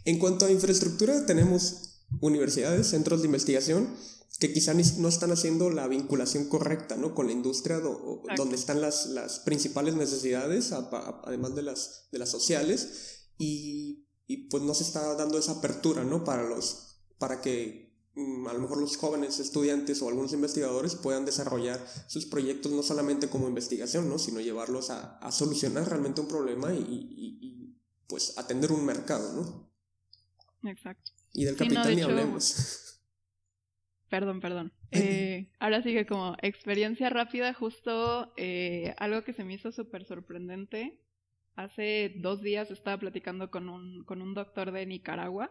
[0.06, 3.94] en cuanto a infraestructura, tenemos universidades, centros de investigación,
[4.38, 7.14] que quizá no están haciendo la vinculación correcta ¿no?
[7.14, 12.08] con la industria do, donde están las, las principales necesidades, a, a, además de las,
[12.10, 16.22] de las sociales, y, y, pues no se está dando esa apertura, ¿no?
[16.24, 21.24] Para los, para que um, a lo mejor los jóvenes estudiantes o algunos investigadores puedan
[21.24, 24.18] desarrollar sus proyectos no solamente como investigación, ¿no?
[24.18, 27.76] Sino llevarlos a, a solucionar realmente un problema y, y, y,
[28.08, 30.70] pues atender un mercado, ¿no?
[30.70, 31.12] Exacto.
[31.32, 32.80] Y del capital sí, no, de ni hecho, hablemos.
[34.14, 34.72] Perdón, perdón.
[34.92, 41.00] Eh, ahora sigue como experiencia rápida, justo eh, algo que se me hizo súper sorprendente.
[41.56, 45.50] Hace dos días estaba platicando con un, con un doctor de Nicaragua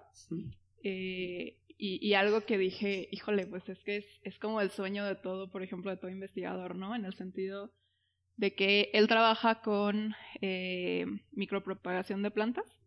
[0.81, 5.03] eh, y, y, algo que dije, híjole, pues es que es, es como el sueño
[5.03, 6.95] de todo, por ejemplo, de todo investigador, ¿no?
[6.95, 7.73] En el sentido
[8.37, 12.79] de que él trabaja con eh, micropropagación de plantas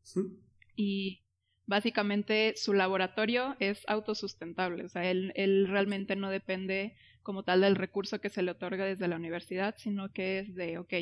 [0.74, 1.25] y
[1.66, 7.74] básicamente su laboratorio es autosustentable, o sea, él, él, realmente no depende como tal del
[7.74, 10.92] recurso que se le otorga desde la universidad, sino que es de, ok,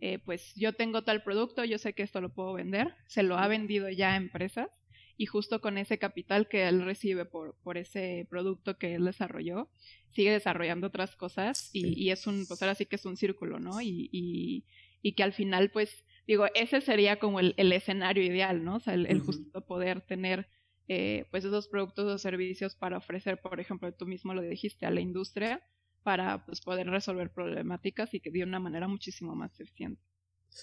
[0.00, 3.38] eh, pues yo tengo tal producto, yo sé que esto lo puedo vender, se lo
[3.38, 4.68] ha vendido ya a empresas
[5.16, 9.68] y justo con ese capital que él recibe por, por ese producto que él desarrolló,
[10.10, 13.58] sigue desarrollando otras cosas y, y es un, pues ahora sí que es un círculo,
[13.58, 13.80] ¿no?
[13.80, 14.64] Y, y,
[15.02, 18.76] y que al final, pues, digo, ese sería como el, el escenario ideal, ¿no?
[18.76, 20.48] O sea, el, el justo poder tener,
[20.88, 24.90] eh, pues, esos productos o servicios para ofrecer, por ejemplo, tú mismo lo dijiste, a
[24.90, 25.62] la industria,
[26.02, 30.02] para, pues, poder resolver problemáticas y que de una manera muchísimo más eficiente.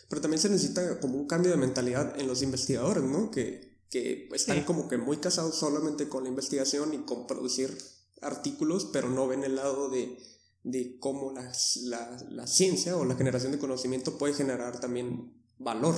[0.09, 3.29] Pero también se necesita como un cambio de mentalidad en los investigadores, ¿no?
[3.29, 4.63] Que que están sí.
[4.63, 7.77] como que muy casados solamente con la investigación y con producir
[8.21, 10.17] artículos, pero no ven el lado de,
[10.63, 11.51] de cómo la,
[11.83, 15.95] la, la, ciencia o la generación de conocimiento puede generar también valor.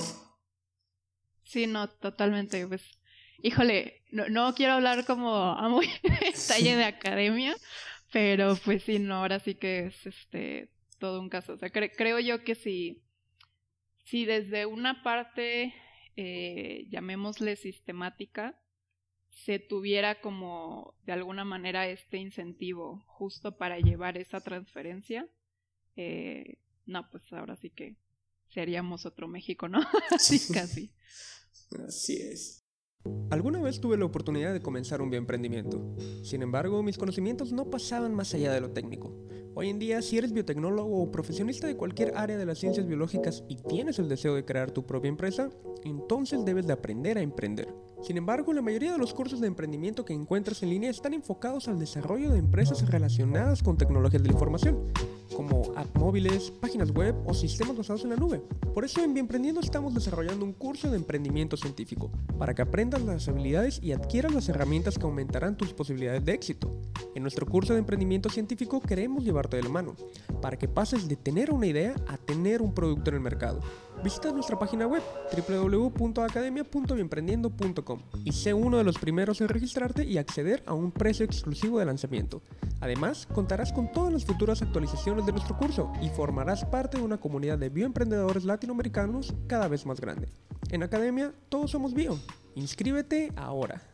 [1.44, 2.66] Sí, no, totalmente.
[2.66, 2.82] Pues,
[3.42, 7.54] híjole, no, no quiero hablar como a muy detalle de academia,
[8.12, 11.54] pero pues sí, no, ahora sí que es este todo un caso.
[11.54, 13.02] O sea, cre creo yo que si,
[14.04, 15.74] si desde una parte
[16.16, 18.58] eh, llamémosle sistemática,
[19.28, 25.26] se tuviera como de alguna manera este incentivo justo para llevar esa transferencia,
[25.96, 27.96] eh, no, pues ahora sí que
[28.48, 29.80] seríamos otro México, ¿no?
[30.10, 30.92] Así casi.
[31.86, 32.64] Así es.
[33.30, 35.94] Alguna vez tuve la oportunidad de comenzar un bioemprendimiento.
[36.22, 39.14] Sin embargo, mis conocimientos no pasaban más allá de lo técnico.
[39.54, 43.44] Hoy en día, si eres biotecnólogo o profesionista de cualquier área de las ciencias biológicas
[43.48, 45.50] y tienes el deseo de crear tu propia empresa,
[45.84, 47.68] entonces debes de aprender a emprender.
[48.04, 51.68] Sin embargo, la mayoría de los cursos de emprendimiento que encuentras en línea están enfocados
[51.68, 54.92] al desarrollo de empresas relacionadas con tecnologías de la información,
[55.34, 58.42] como app móviles, páginas web o sistemas basados en la nube.
[58.74, 63.26] Por eso en Bienprendiendo estamos desarrollando un curso de emprendimiento científico, para que aprendas las
[63.26, 66.78] habilidades y adquieras las herramientas que aumentarán tus posibilidades de éxito.
[67.14, 69.96] En nuestro curso de emprendimiento científico queremos llevarte de la mano,
[70.42, 73.60] para que pases de tener una idea a tener un producto en el mercado.
[74.04, 75.02] Visita nuestra página web
[75.48, 81.78] www.academia.bienprendiendo.com y sé uno de los primeros en registrarte y acceder a un precio exclusivo
[81.78, 82.42] de lanzamiento.
[82.82, 87.16] Además, contarás con todas las futuras actualizaciones de nuestro curso y formarás parte de una
[87.16, 90.28] comunidad de bioemprendedores latinoamericanos cada vez más grande.
[90.70, 92.18] En Academia, todos somos bio.
[92.56, 93.93] Inscríbete ahora.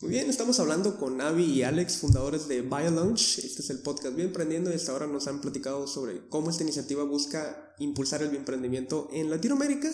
[0.00, 3.40] Muy bien, estamos hablando con Avi y Alex, fundadores de BioLaunch.
[3.40, 7.02] Este es el podcast Bioemprendiendo y hasta ahora nos han platicado sobre cómo esta iniciativa
[7.02, 9.90] busca impulsar el bioemprendimiento en Latinoamérica.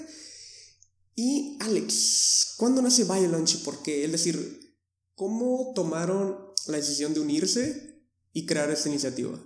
[1.14, 4.04] Y Alex, ¿cuándo nace BioLaunch y por qué?
[4.04, 4.76] Es decir,
[5.14, 9.38] ¿cómo tomaron la decisión de unirse y crear esta iniciativa?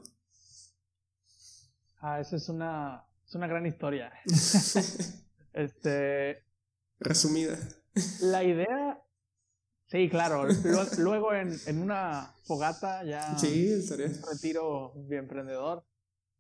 [2.00, 4.10] Ah, esa es una, es una gran historia.
[5.52, 6.42] este.
[6.98, 7.56] Resumida.
[8.22, 8.87] La idea
[9.88, 10.46] Sí, claro.
[10.98, 14.08] Luego en, en, una fogata ya sí, estaría.
[14.30, 15.84] retiro bien emprendedor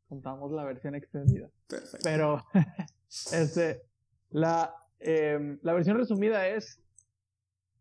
[0.06, 1.50] contamos la versión extendida.
[1.66, 1.98] Perfecto.
[2.02, 2.44] Pero
[3.32, 3.82] este
[4.30, 6.82] la, eh, la versión resumida es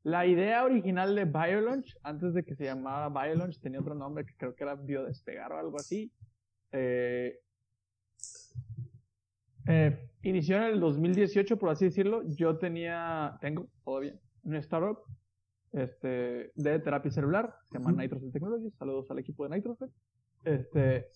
[0.04, 4.36] la idea original de BioLaunch, antes de que se llamara BioLaunch, tenía otro nombre que
[4.38, 6.14] creo que era Biodespegar o algo así.
[6.72, 7.42] Eh,
[9.68, 12.24] eh, inició en el 2018, por así decirlo.
[12.26, 15.00] Yo tenía, tengo todavía, un startup
[15.72, 17.92] este, de terapia celular, se llama.
[17.92, 19.92] Nitrocell Technologies, saludos al equipo de Nitrocell.
[20.44, 21.08] Este,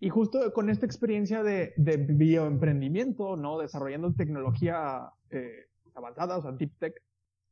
[0.00, 3.58] y justo con esta experiencia de, de bioemprendimiento, ¿no?
[3.58, 7.02] Desarrollando tecnología eh, avanzada, o sea, deep tech,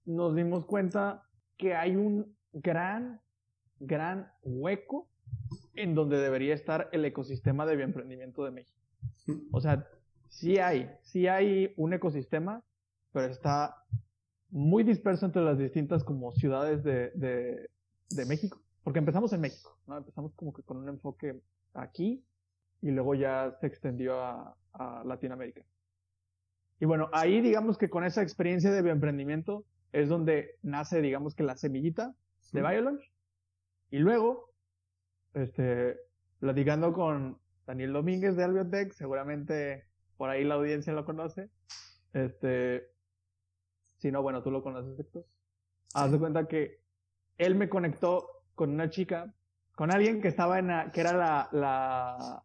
[0.04, 1.22] nos dimos cuenta
[1.56, 3.20] que hay un gran,
[3.78, 5.08] gran hueco
[5.74, 8.78] en donde debería estar el ecosistema de bioemprendimiento de México.
[9.52, 9.86] O sea,
[10.28, 12.62] sí hay, sí hay un ecosistema,
[13.12, 13.74] pero está
[14.50, 17.68] muy disperso entre las distintas como ciudades de, de,
[18.10, 19.98] de, México, porque empezamos en México, ¿no?
[19.98, 21.40] Empezamos como que con un enfoque
[21.74, 22.24] aquí
[22.80, 25.62] y luego ya se extendió a, a Latinoamérica.
[26.80, 31.42] Y bueno, ahí digamos que con esa experiencia de bioemprendimiento es donde nace, digamos que
[31.42, 32.14] la semillita
[32.52, 33.12] de BioLaunch.
[33.90, 34.50] Y luego,
[35.34, 35.96] este,
[36.38, 39.86] platicando con Daniel Domínguez de Albiotech, seguramente
[40.16, 41.48] por ahí la audiencia lo conoce,
[42.12, 42.88] este,
[43.98, 45.24] si no, bueno, tú lo conoces, Héctor.
[45.94, 46.80] Haz de cuenta que
[47.36, 49.32] él me conectó con una chica,
[49.74, 52.42] con alguien que estaba en que era la, la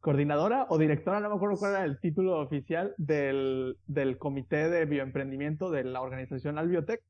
[0.00, 4.84] coordinadora o directora, no me acuerdo cuál era el título oficial del, del comité de
[4.84, 7.02] bioemprendimiento de la organización Albiotech,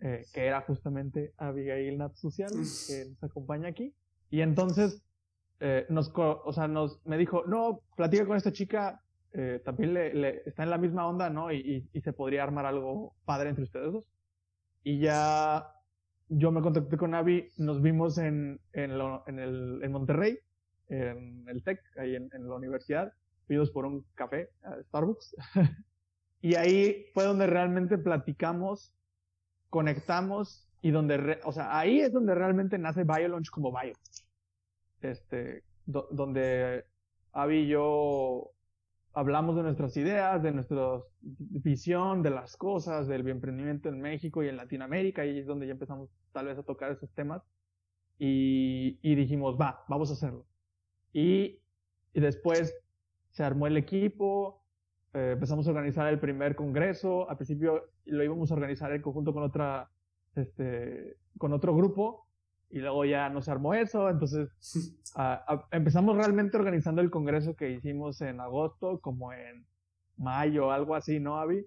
[0.00, 3.94] eh, que era justamente Abigail Nat Social, que nos acompaña aquí.
[4.30, 5.02] Y entonces
[5.60, 9.02] eh, nos, o sea, nos, me dijo, no, platica con esta chica,
[9.32, 11.52] eh, también le, está en la misma onda, ¿no?
[11.52, 14.04] Y, se podría armar algo padre entre ustedes dos.
[14.82, 15.72] Y ya
[16.28, 20.38] yo me contacté con Abby, nos vimos en, en, el, en Monterrey,
[20.88, 23.12] en el TEC, ahí en, en la universidad,
[23.46, 25.36] fuimos por un café a Starbucks.
[26.40, 28.94] y ahí fue donde realmente platicamos,
[29.70, 33.94] conectamos y donde, o sea, ahí es donde realmente nace BioLaunch como Bio.
[35.00, 36.84] Este, donde
[37.32, 38.50] Abby y yo
[39.12, 44.48] hablamos de nuestras ideas, de nuestra visión de las cosas, del bioemprendimiento en México y
[44.48, 47.42] en Latinoamérica, y es donde ya empezamos tal vez a tocar esos temas.
[48.18, 50.44] Y, y dijimos, va, vamos a hacerlo.
[51.12, 51.60] Y,
[52.12, 52.74] y después
[53.30, 54.64] se armó el equipo,
[55.14, 57.28] eh, empezamos a organizar el primer congreso.
[57.30, 59.90] Al principio lo íbamos a organizar en conjunto con otra,
[60.34, 62.27] este, con otro grupo,
[62.70, 64.50] y luego ya no se armó eso, entonces
[65.70, 69.66] empezamos realmente organizando el congreso que hicimos en agosto, como en
[70.16, 71.64] mayo, algo así, ¿no, Avi?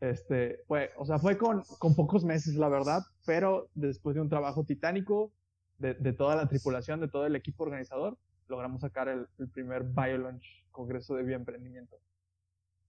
[0.00, 4.28] Este, fue, o sea, fue con, con pocos meses, la verdad, pero después de un
[4.28, 5.32] trabajo titánico
[5.78, 8.18] de, de toda la tripulación, de todo el equipo organizador,
[8.48, 11.96] logramos sacar el, el primer BioLaunch Congreso de Bioemprendimiento.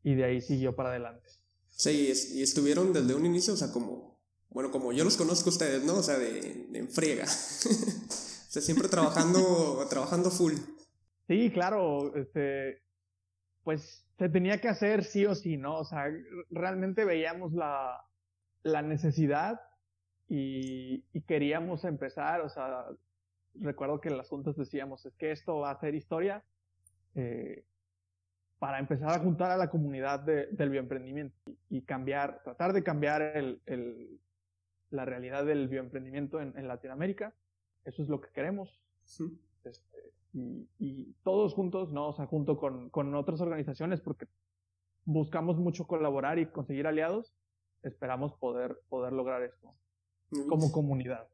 [0.04, 1.30] Y de ahí siguió para adelante.
[1.70, 4.17] Sí, y estuvieron desde un inicio, o sea, como
[4.50, 5.96] bueno, como yo los conozco a ustedes, ¿no?
[5.96, 7.24] O sea, de, en friega.
[7.26, 10.54] o sea, siempre trabajando, trabajando full.
[11.28, 12.82] Sí, claro, este,
[13.64, 15.80] pues se tenía que hacer sí o sí, ¿no?
[15.80, 16.06] O sea,
[16.50, 18.02] realmente veíamos la,
[18.64, 19.60] la necesidad
[20.30, 22.86] y, y queríamos empezar, o sea,
[23.56, 26.44] recuerdo que en las juntas decíamos, es que esto va a ser historia
[27.16, 27.64] eh,
[28.60, 32.84] para empezar a juntar a la comunidad de, del bioemprendimiento y, y, cambiar, tratar de
[32.84, 34.20] cambiar el, el,
[34.90, 37.34] la realidad del bioemprendimiento en, en Latinoamérica.
[37.84, 38.82] Eso es lo que queremos.
[39.64, 42.10] Este, y, y, todos juntos, ¿no?
[42.10, 44.28] O sea, junto con, con otras organizaciones, porque
[45.06, 47.34] buscamos mucho colaborar y conseguir aliados,
[47.84, 49.74] esperamos poder, poder lograr esto
[50.50, 51.30] como comunidad.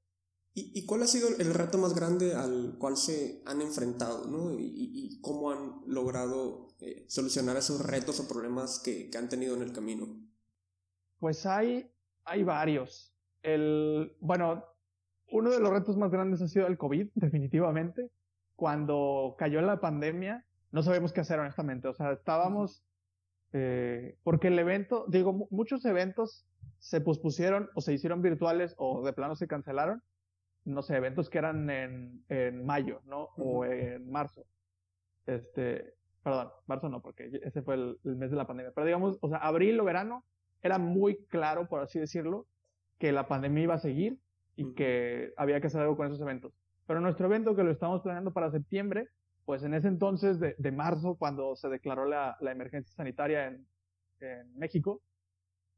[0.54, 4.60] ¿Y, ¿Y, cuál ha sido el reto más grande al cual se han enfrentado, ¿no?
[4.60, 9.56] Y, y cómo han logrado eh, solucionar esos retos o problemas que, que, han tenido
[9.56, 10.16] en el camino?
[11.18, 11.92] Pues hay,
[12.24, 13.13] hay varios
[13.44, 14.66] el, bueno,
[15.30, 18.10] uno de los retos más grandes ha sido el COVID, definitivamente.
[18.56, 21.88] Cuando cayó la pandemia, no sabíamos qué hacer honestamente.
[21.88, 22.84] O sea, estábamos,
[23.52, 26.46] eh, porque el evento, digo, muchos eventos
[26.80, 30.02] se pospusieron o se hicieron virtuales o de plano se cancelaron.
[30.66, 33.30] No sé, eventos que eran en, en mayo, ¿no?
[33.38, 34.46] O en marzo.
[35.26, 38.72] Este, perdón, marzo no, porque ese fue el, el mes de la pandemia.
[38.74, 40.24] Pero digamos, o sea, abril o verano
[40.62, 42.48] era muy claro, por así decirlo,
[43.04, 44.18] que la pandemia iba a seguir
[44.56, 46.54] y que había que hacer algo con esos eventos.
[46.88, 49.10] Pero nuestro evento que lo estamos planeando para septiembre,
[49.44, 53.68] pues en ese entonces de, de marzo, cuando se declaró la, la emergencia sanitaria en,
[54.22, 55.02] en, México,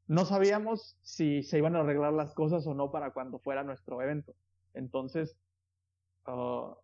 [0.06, 4.00] no sabíamos si se iban a arreglar las cosas o no para cuando fuera nuestro
[4.00, 4.32] evento.
[4.72, 5.36] Entonces,
[6.28, 6.76] uh,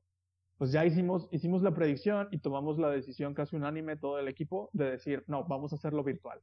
[0.59, 4.71] pues ya hicimos, hicimos la predicción y tomamos la decisión casi unánime todo el equipo
[4.73, 6.41] de decir, no, vamos a hacerlo virtual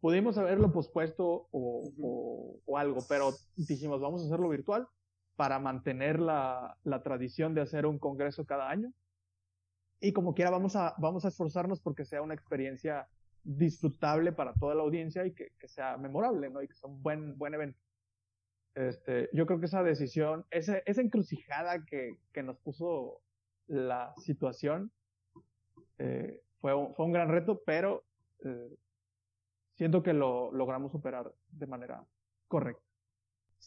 [0.00, 4.88] pudimos haberlo pospuesto o, o, o, algo, pero dijimos, vamos a hacerlo virtual
[5.36, 8.92] para mantener la, la, tradición de hacer un congreso cada año.
[10.00, 13.08] Y como quiera, vamos a, vamos a esforzarnos porque sea una experiencia
[13.44, 16.62] disfrutable para toda la audiencia y que, que sea memorable, ¿no?
[16.62, 17.78] Y que sea un buen, buen evento.
[18.74, 23.22] Este, yo creo que esa decisión, esa, esa encrucijada que, que nos puso
[23.66, 24.92] la situación,
[25.98, 28.04] eh, fue, un, fue un gran reto, pero
[28.44, 28.76] eh,
[29.78, 32.06] siento que lo logramos superar de manera
[32.48, 32.82] correcta.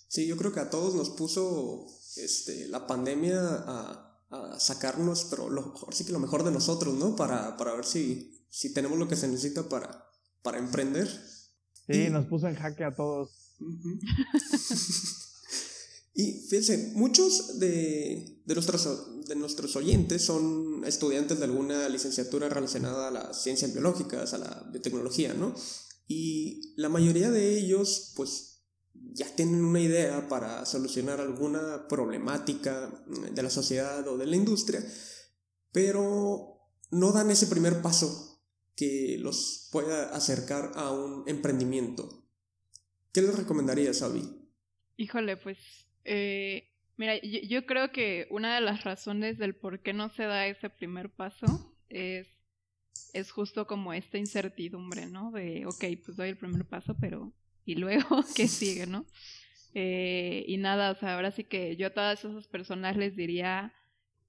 [0.07, 1.87] Sí, yo creo que a todos nos puso
[2.17, 7.15] este, la pandemia a, a sacar nuestro, lo, sí que lo mejor de nosotros, ¿no?
[7.15, 10.05] Para, para ver si, si tenemos lo que se necesita para,
[10.41, 11.07] para emprender.
[11.87, 12.09] Sí, y...
[12.09, 13.31] nos puso en jaque a todos.
[13.59, 13.99] Uh -huh.
[16.13, 23.09] y fíjense, muchos de, de, nuestros, de nuestros oyentes son estudiantes de alguna licenciatura relacionada
[23.09, 25.53] a las ciencias biológicas, a la biotecnología, ¿no?
[26.13, 32.91] Y la mayoría de ellos, pues, ya tienen una idea para solucionar alguna problemática
[33.33, 34.83] de la sociedad o de la industria,
[35.71, 36.59] pero
[36.91, 38.43] no dan ese primer paso
[38.75, 42.27] que los pueda acercar a un emprendimiento.
[43.13, 44.23] ¿Qué les recomendarías, Avi?
[44.97, 45.57] Híjole, pues
[46.03, 50.47] Eh, mira, yo, creo que una de las razones del por qué no se da
[50.47, 51.45] ese primer paso
[51.87, 52.27] es,
[53.13, 55.31] es justo como esta incertidumbre, ¿no?
[55.31, 57.33] De, ok, pues doy el primer paso, pero
[57.65, 59.05] ¿y luego qué sigue, no?
[59.73, 63.73] Eh, y nada, o sea, ahora sí que yo a todas esas personas les diría,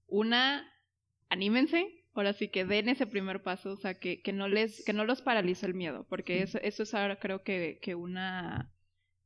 [0.06, 0.70] una,
[1.28, 4.92] anímense, ahora sí que den ese primer paso, o sea, que, que no les, que
[4.92, 8.72] no los paralice el miedo, porque eso, eso es ahora creo que, que una,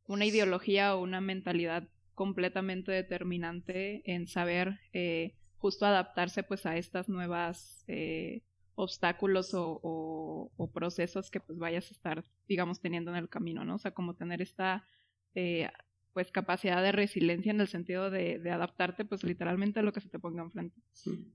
[0.07, 7.09] una ideología o una mentalidad completamente determinante en saber eh, justo adaptarse pues a estas
[7.09, 8.43] nuevas eh,
[8.77, 13.77] obstáculos o, o, procesos que pues vayas a estar digamos teniendo en el camino, ¿no?
[13.77, 14.87] O sea, como tener esta
[15.35, 15.69] eh,
[16.13, 20.09] pues capacidad de resiliencia en el sentido de, adaptarte pues literalmente a lo que se
[20.09, 20.81] te ponga enfrente.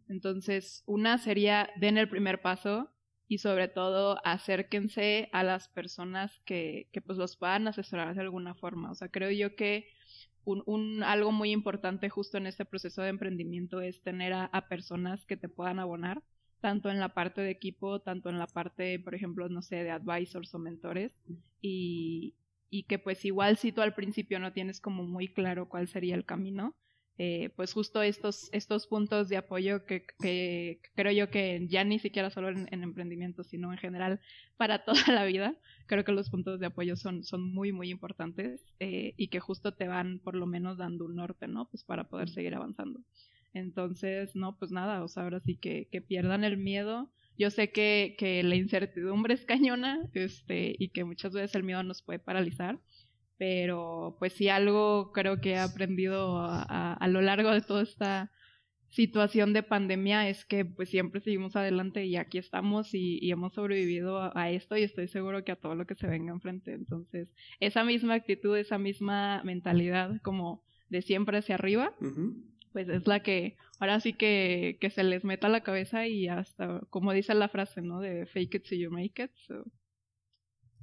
[0.08, 2.89] Entonces, una sería den el primer paso
[3.28, 8.56] y sobre todo acérquense a las personas que, que pues los puedan asesorar de alguna
[8.56, 8.92] forma.
[8.92, 9.88] O sea, creo yo que
[10.46, 14.68] un, un, algo muy importante justo en este proceso de emprendimiento es tener a, a,
[14.68, 16.24] personas que te puedan abonar,
[16.62, 19.91] tanto en la parte de equipo, tanto en la parte, por ejemplo, no sé, de
[19.91, 21.22] advisors o mentores,
[21.59, 22.36] y,
[22.70, 26.16] y que pues igual si tú al principio no tienes como muy claro cuál sería
[26.16, 26.76] el camino,
[27.18, 31.99] eh, pues justo estos, estos puntos de apoyo que, que, creo yo que ya ni
[31.99, 34.22] siquiera solo en, emprendimiento, sino en general
[34.57, 35.55] para toda la vida,
[35.86, 39.74] creo que los puntos de apoyo son, son muy, muy importantes eh, y que justo
[39.74, 41.70] te van por lo menos dando un norte, ¿no?
[41.70, 43.01] Pues para poder seguir avanzando.
[43.54, 47.72] Entonces, no, pues nada, o sea, ahora sí que, que pierdan el miedo, yo sé
[47.72, 52.20] que, que la incertidumbre es cañona, este, y que muchas veces el miedo nos puede
[52.20, 52.80] paralizar,
[53.38, 58.32] pero pues sí algo creo que he aprendido a, a, lo largo de toda esta
[58.89, 63.54] situación de pandemia es que pues siempre seguimos adelante y aquí estamos y, y hemos
[63.54, 66.74] sobrevivido a, esto y estoy seguro que a todo lo que se venga enfrente.
[66.74, 71.95] Entonces, esa misma actitud, esa misma mentalidad como de siempre hacia arriba,
[72.72, 76.28] pues es la que ahora sí que, que se les meta a la cabeza y
[76.28, 78.00] hasta, como dice la frase, ¿no?
[78.00, 79.32] De fake it till you make it.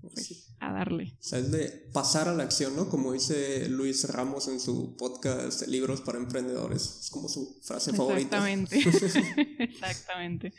[0.01, 1.17] pues, a darle.
[1.19, 2.89] O sea, es de pasar a la acción, ¿no?
[2.89, 7.01] Como dice Luis Ramos en su podcast Libros para Emprendedores.
[7.01, 8.49] Es como su frase favorita.
[8.49, 8.79] Exactamente.
[9.65, 10.53] Exactamente.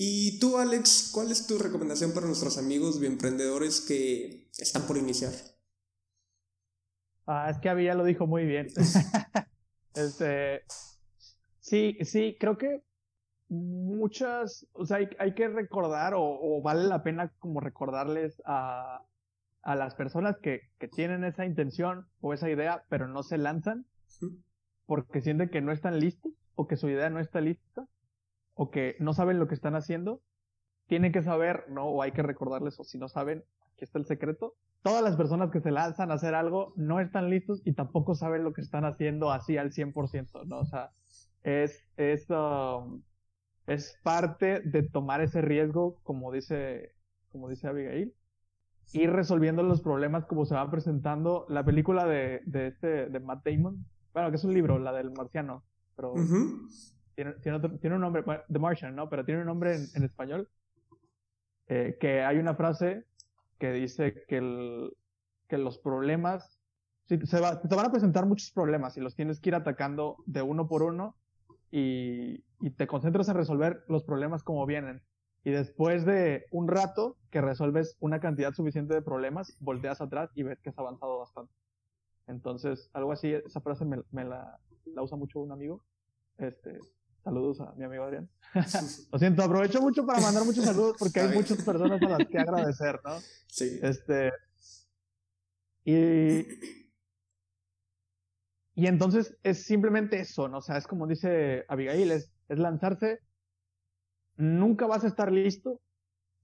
[0.00, 5.32] Y tú, Alex, ¿cuál es tu recomendación para nuestros amigos emprendedores que están por iniciar?
[7.26, 8.68] Ah, es que Avi ya lo dijo muy bien.
[9.94, 10.62] Este,
[11.60, 12.82] sí, sí, creo que
[13.48, 19.02] muchas, o sea, hay, que recordar o, vale la pena como recordarles a,
[19.62, 23.86] a las personas que, que, tienen esa intención o esa idea, pero no se lanzan
[24.86, 27.86] porque sienten que no están listos o que su idea no está lista
[28.54, 30.20] o que no saben lo que están haciendo.
[30.86, 31.84] Tienen que saber, ¿no?
[31.84, 33.44] O hay que recordarles, o si no saben,
[33.78, 37.30] aquí está el secreto, todas las personas que se lanzan a hacer algo no están
[37.30, 40.58] listos y tampoco saben lo que están haciendo así al 100%, ¿no?
[40.58, 40.90] O sea,
[41.44, 43.02] es, es, um,
[43.68, 46.92] es parte de tomar ese riesgo, como dice,
[47.30, 48.12] como dice Abigail,
[48.92, 51.46] ir resolviendo los problemas como se van presentando.
[51.48, 55.12] La película de, de este, de Matt Damon, bueno, que es un libro, la del
[55.12, 55.62] marciano,
[55.94, 56.14] pero
[57.14, 57.34] tiene,
[57.80, 59.08] tiene, un nombre, The Martian, ¿no?
[59.08, 60.48] Pero tiene un nombre en, español,
[61.68, 63.04] eh, que hay una frase
[63.58, 64.96] que dice que, el,
[65.48, 66.58] que los problemas,
[67.06, 70.42] se va, te van a presentar muchos problemas y los tienes que ir atacando de
[70.42, 71.16] uno por uno
[71.70, 72.44] y,
[72.76, 75.02] te concentras en resolver los problemas como vienen.
[75.44, 80.42] Y después de un rato que resuelves una cantidad suficiente de problemas, volteas atrás y
[80.42, 81.52] ves que has avanzado bastante.
[82.26, 85.82] Entonces, algo así, esa frase me, me la, la, usa mucho un amigo.
[86.36, 86.78] Este,
[87.28, 88.26] Saludos a mi amigo Adrián.
[89.12, 92.38] Lo siento, aprovecho mucho para mandar muchos saludos porque hay muchas personas a las que
[92.38, 93.18] agradecer, ¿no?
[93.48, 93.78] Sí.
[93.82, 94.32] Este.
[95.84, 96.46] Y.
[98.74, 100.56] Y entonces es simplemente eso, ¿no?
[100.56, 103.20] O sea, es como dice Abigail, es, es lanzarse.
[104.38, 105.82] Nunca vas a estar listo,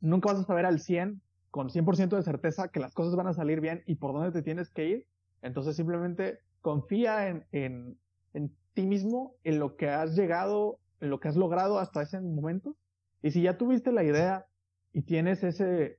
[0.01, 3.33] nunca vas a saber al 100, con 100% de certeza que las cosas van a
[3.33, 5.07] salir bien y por dónde te tienes que ir.
[5.41, 7.99] Entonces simplemente confía en, en,
[8.35, 12.21] en ti mismo en lo que has llegado, en lo que has logrado hasta ese
[12.21, 12.77] momento.
[13.23, 14.47] Y si ya tuviste la idea
[14.93, 15.99] y tienes ese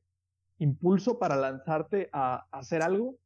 [0.59, 3.17] impulso para lanzarte a, hacer algo,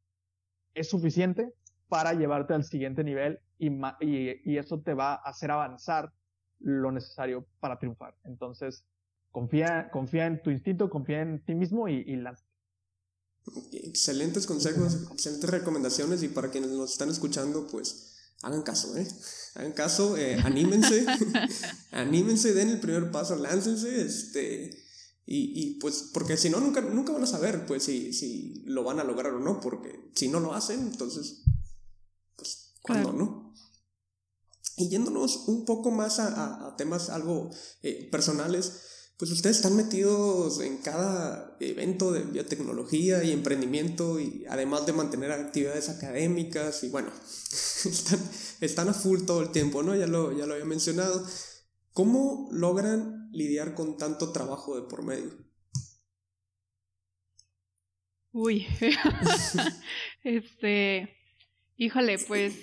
[0.74, 1.52] es suficiente
[1.88, 3.68] para llevarte al siguiente nivel y,
[4.00, 6.12] y, eso te va a hacer avanzar
[6.60, 8.14] lo necesario para triunfar.
[8.24, 8.84] Entonces,
[9.30, 12.22] confía, confía en tu instinto, confía en ti mismo y, y.
[13.72, 19.06] Excelentes consejos, excelentes recomendaciones y para quienes nos están escuchando, pues hagan caso, ¿eh?
[19.54, 21.06] Hagan caso, eh, anímense,
[21.90, 24.70] anímense, den el primer paso, láncense, este,
[25.26, 28.84] y, y pues, porque si no, nunca, nunca van a saber, pues, si, si lo
[28.84, 31.42] van a lograr o no, porque si no lo hacen, entonces,
[32.36, 33.54] pues, cuándo no.
[34.76, 37.50] Y yéndonos un poco más a, temas algo
[37.82, 38.72] eh, personales,
[39.20, 45.30] pues ustedes están metidos en cada evento de biotecnología y emprendimiento y además de mantener
[45.30, 47.08] actividades académicas y bueno,
[47.84, 48.18] están,
[48.62, 49.94] están a full todo el tiempo, ¿no?
[49.94, 51.22] Ya lo, ya lo había mencionado.
[51.92, 55.36] ¿Cómo logran lidiar con tanto trabajo de por medio?
[58.32, 58.66] Uy,
[60.24, 61.14] este,
[61.76, 62.54] híjole, pues,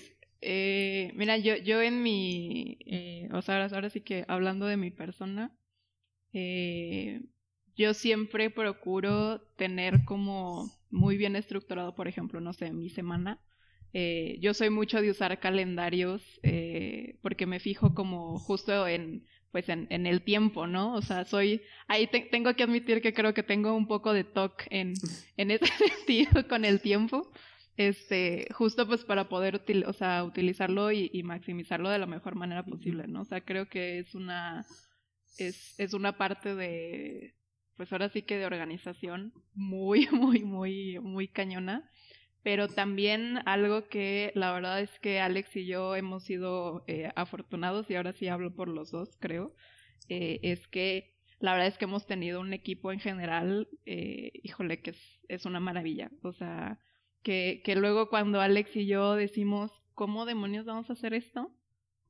[0.41, 4.89] eh, mira, yo, yo en mi, eh, o sea, ahora sí que hablando de mi
[4.89, 5.55] persona,
[6.33, 7.21] eh,
[7.75, 13.39] yo siempre procuro tener como muy bien estructurado, por ejemplo, no sé, mi semana.
[13.93, 19.69] Eh, yo soy mucho de usar calendarios eh, porque me fijo como justo en pues
[19.69, 20.93] en, en, el tiempo, ¿no?
[20.93, 24.65] O sea, soy, ahí tengo que admitir que creo que tengo un poco de toque
[24.69, 24.93] en,
[25.37, 25.65] en ese
[26.05, 27.31] sentido con el tiempo,
[27.77, 32.65] este, justo pues para poder o sea, utilizarlo y, y, maximizarlo de la mejor manera
[32.65, 33.21] posible, ¿no?
[33.21, 34.65] O sea, creo que es una,
[35.37, 37.35] es, es una parte de,
[37.75, 41.89] pues ahora sí que de organización muy, muy, muy, muy cañona
[42.47, 47.89] pero también algo que la verdad es que Alex y yo hemos sido eh, afortunados,
[47.89, 49.53] y ahora sí hablo por los dos, creo,
[50.07, 54.81] eh, es que la verdad es que hemos tenido un equipo en general, eh, híjole,
[54.81, 56.09] que es, es, una maravilla.
[56.23, 56.79] O sea,
[57.21, 61.51] que, que luego cuando Alex y yo decimos, ¿cómo demonios vamos a hacer esto?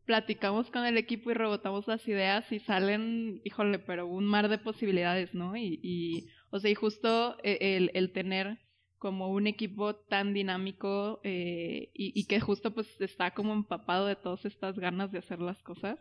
[0.07, 4.57] Platicamos con el equipo y rebotamos las ideas y salen, híjole, pero un mar de
[4.57, 5.55] posibilidades, ¿no?
[5.55, 8.57] Y, o sea, y justo el, el tener
[8.97, 14.45] como un equipo tan dinámico eh, y, que justo pues está como empapado de todas
[14.45, 15.99] estas ganas de hacer las cosas,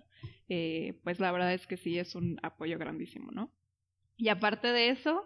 [0.49, 3.53] eh, pues la verdad es que sí es un apoyo grandísimo, ¿no?
[4.17, 5.25] Y aparte de eso,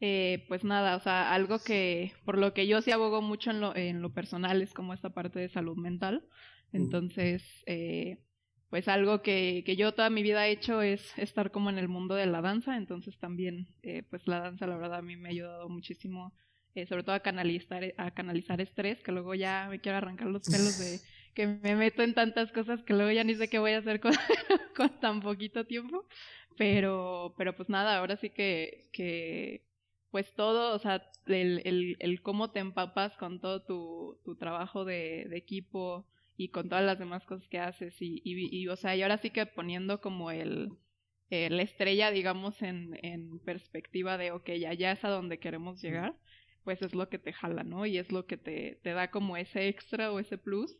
[0.00, 3.60] eh, pues nada, o sea, algo que por lo que yo sí abogo mucho en
[3.60, 6.24] lo, en lo personal es como esta parte de salud mental.
[6.72, 7.64] Entonces,
[8.70, 11.88] pues algo que, que, yo toda mi vida he hecho es estar como en el
[11.88, 13.68] mundo de la danza, entonces también,
[14.10, 16.34] pues la danza la verdad a mí me ha ayudado muchísimo
[16.78, 20.44] eh, sobre todo a canalizar, a canalizar estrés, que luego ya me quiero arrancar los
[20.44, 21.00] pelos de
[21.34, 23.98] que me meto en tantas cosas que luego ya ni sé qué voy a hacer
[23.98, 24.12] con,
[24.76, 26.06] con tan poquito tiempo.
[26.56, 29.64] Pero, pero pues nada, ahora sí que, que
[30.12, 34.84] pues todo, o sea, el, el, el cómo te empapas con todo tu, tu trabajo
[34.84, 36.06] de, de, equipo
[36.38, 39.18] y con todas las demás cosas que haces y, y, y o sea, y ahora
[39.18, 40.70] sí que poniendo como el,
[41.30, 45.82] eh, la estrella, digamos, en, en perspectiva de, ok, ya, ya es a donde queremos
[45.82, 46.16] llegar,
[46.62, 47.86] pues es lo que te jala, ¿no?
[47.86, 50.78] Y es lo que te, te da como ese extra o ese plus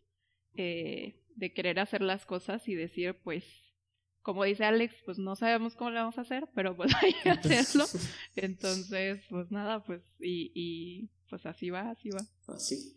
[0.54, 3.44] eh, de querer hacer las cosas y decir, pues,
[4.22, 7.30] como dice Alex, pues no sabemos cómo lo vamos a hacer, pero pues hay que
[7.30, 7.84] hacerlo.
[8.36, 12.20] Entonces, pues nada, pues, y, y pues así va, así va.
[12.54, 12.94] Así.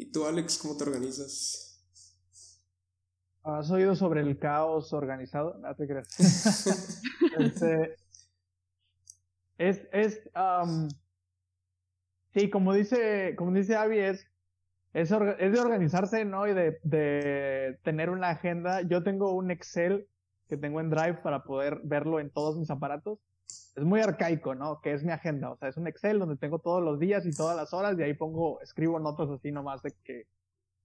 [0.00, 1.78] ¿Y tú, Alex, cómo te organizas?
[3.42, 5.58] ¿Has oído sobre el caos organizado?
[5.58, 7.04] No te creas.
[7.38, 7.96] este,
[9.58, 10.22] es, es,
[12.32, 14.26] Sí, como dice, como dice Avi, es,
[14.94, 16.48] es, de organizarse, ¿no?
[16.48, 18.80] Y de, de tener una agenda.
[18.80, 20.08] Yo tengo un Excel
[20.48, 23.18] que tengo en Drive para poder verlo en todos mis aparatos.
[23.80, 24.82] Es muy arcaico, ¿no?
[24.82, 25.50] Que es mi agenda.
[25.50, 28.02] O sea, es un Excel donde tengo todos los días y todas las horas y
[28.02, 30.26] ahí pongo, escribo notas así nomás de que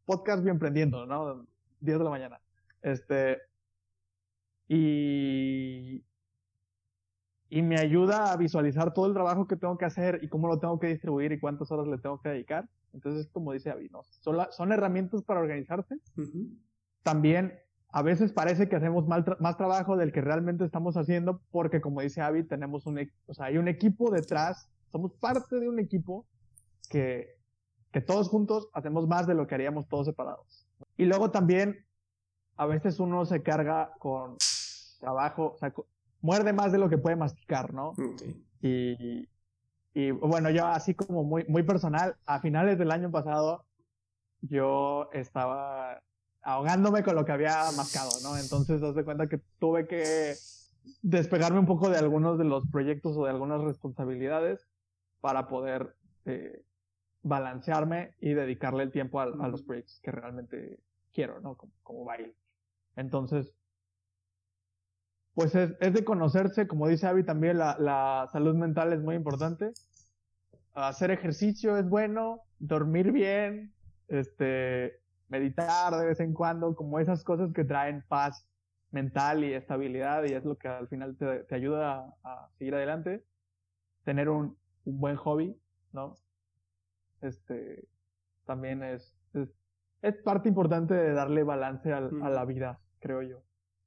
[0.05, 1.45] podcast bien prendiendo, ¿no?
[1.81, 2.39] 10 de la mañana.
[2.81, 3.41] Este,
[4.69, 6.05] y,
[7.49, 10.57] y me ayuda a visualizar todo el trabajo que tengo que hacer y cómo lo
[10.59, 12.69] tengo que distribuir y cuántas horas le tengo que dedicar.
[12.93, 13.91] Entonces, como dice Avi,
[14.21, 15.99] son, son herramientas para organizarse.
[17.03, 17.59] También
[17.95, 22.19] a veces parece que hacemos más trabajo del que realmente estamos haciendo porque, como dice
[22.19, 26.25] Avi, tenemos un, o sea, hay un equipo detrás, somos parte de un equipo
[26.89, 27.37] que,
[27.93, 30.67] que todos juntos hacemos más de lo que haríamos todos separados.
[30.97, 31.85] Y luego también,
[32.57, 34.35] a veces uno se carga con
[34.99, 35.73] trabajo, o sea,
[36.19, 37.93] muerde más de lo que puede masticar, ¿no?
[38.61, 39.29] Y,
[39.93, 43.63] y bueno, yo así como muy, muy personal, a finales del año pasado,
[44.41, 46.01] yo estaba
[46.45, 48.37] ahogándome con lo que había mascado, ¿no?
[48.37, 50.35] Entonces, das de cuenta que tuve que
[51.01, 54.67] despegarme un poco de algunos de los proyectos o de algunas responsabilidades
[55.21, 56.63] para poder eh,
[57.23, 60.79] balancearme y dedicarle el tiempo a, los proyectos que realmente
[61.11, 61.57] quiero, ¿no?
[61.57, 62.35] Como, como baile.
[62.95, 63.51] Entonces,
[65.33, 69.15] pues es, es, de conocerse, como dice Avi también, la, la, salud mental es muy
[69.15, 69.73] importante.
[70.75, 73.73] Hacer ejercicio es bueno, dormir bien,
[74.09, 78.47] este, meditar de vez en cuando, como esas cosas que traen paz
[78.91, 83.26] mental y estabilidad y es lo que al final te, te ayuda a, seguir adelante.
[84.03, 85.59] Tener un, un, buen hobby,
[85.91, 86.15] ¿no?
[87.21, 87.88] Este,
[88.45, 89.49] también es, es,
[90.01, 93.43] es parte importante de darle balance a la vida, creo yo.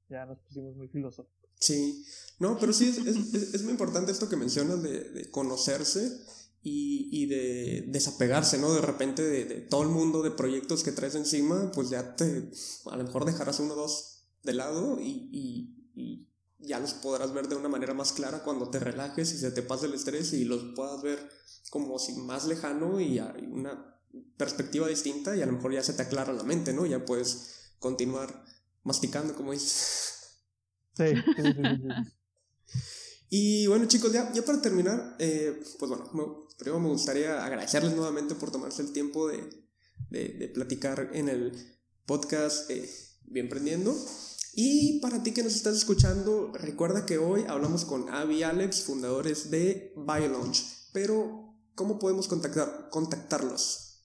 [0.09, 1.39] Ya nos pusimos muy filosóficos.
[1.59, 2.05] Sí,
[2.39, 6.09] no, pero sí es, muy importante esto que mencionas de, conocerse
[6.61, 8.73] y, de desapegarse, ¿no?
[8.73, 12.51] De repente de, todo el mundo de proyectos que traes encima, pues ya te,
[12.89, 16.27] a lo mejor dejarás uno o dos de lado y, y
[16.59, 19.61] ya los podrás ver de una manera más clara cuando te relajes y se te
[19.61, 21.29] pase el estrés y los puedas ver
[21.69, 23.97] como si más lejano y una
[24.37, 26.85] perspectiva distinta y a lo mejor ya se te aclara la mente, ¿no?
[26.85, 28.45] Ya puedes continuar
[28.83, 30.15] masticando, como dices.
[30.97, 31.13] Sí,
[33.29, 38.35] Y bueno, chicos, ya, ya para terminar, eh, pues bueno, primero me gustaría agradecerles nuevamente
[38.35, 39.49] por tomarse el tiempo de,
[40.09, 41.53] de, platicar en el
[42.05, 42.87] podcast eh,
[43.23, 43.95] Bien Prendiendo.
[44.53, 48.83] Y para ti que nos estás escuchando, recuerda que hoy hablamos con Avi y Alex,
[48.83, 50.91] fundadores de BioLaunch.
[50.91, 54.03] Pero, ¿cómo podemos contactar, contactarlos?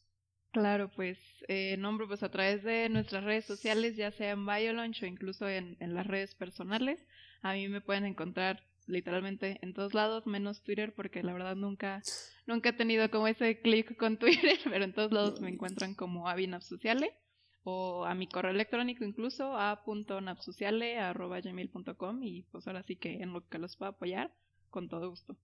[0.52, 5.02] Claro, pues, eh, nombre, pues a través de nuestras redes sociales, ya sea en BioLaunch
[5.02, 7.00] o incluso en, en las redes personales.
[7.42, 12.02] A mí me pueden encontrar literalmente en todos lados, menos Twitter, porque la verdad nunca,
[12.46, 16.28] nunca he tenido como ese clic con Twitter, pero en todos lados me encuentran como
[16.28, 17.16] Avinapsociale
[17.64, 23.46] o a mi correo electrónico incluso a gmail.com y pues ahora sí que en lo
[23.48, 24.30] que los pueda apoyar,
[24.70, 25.36] con todo gusto.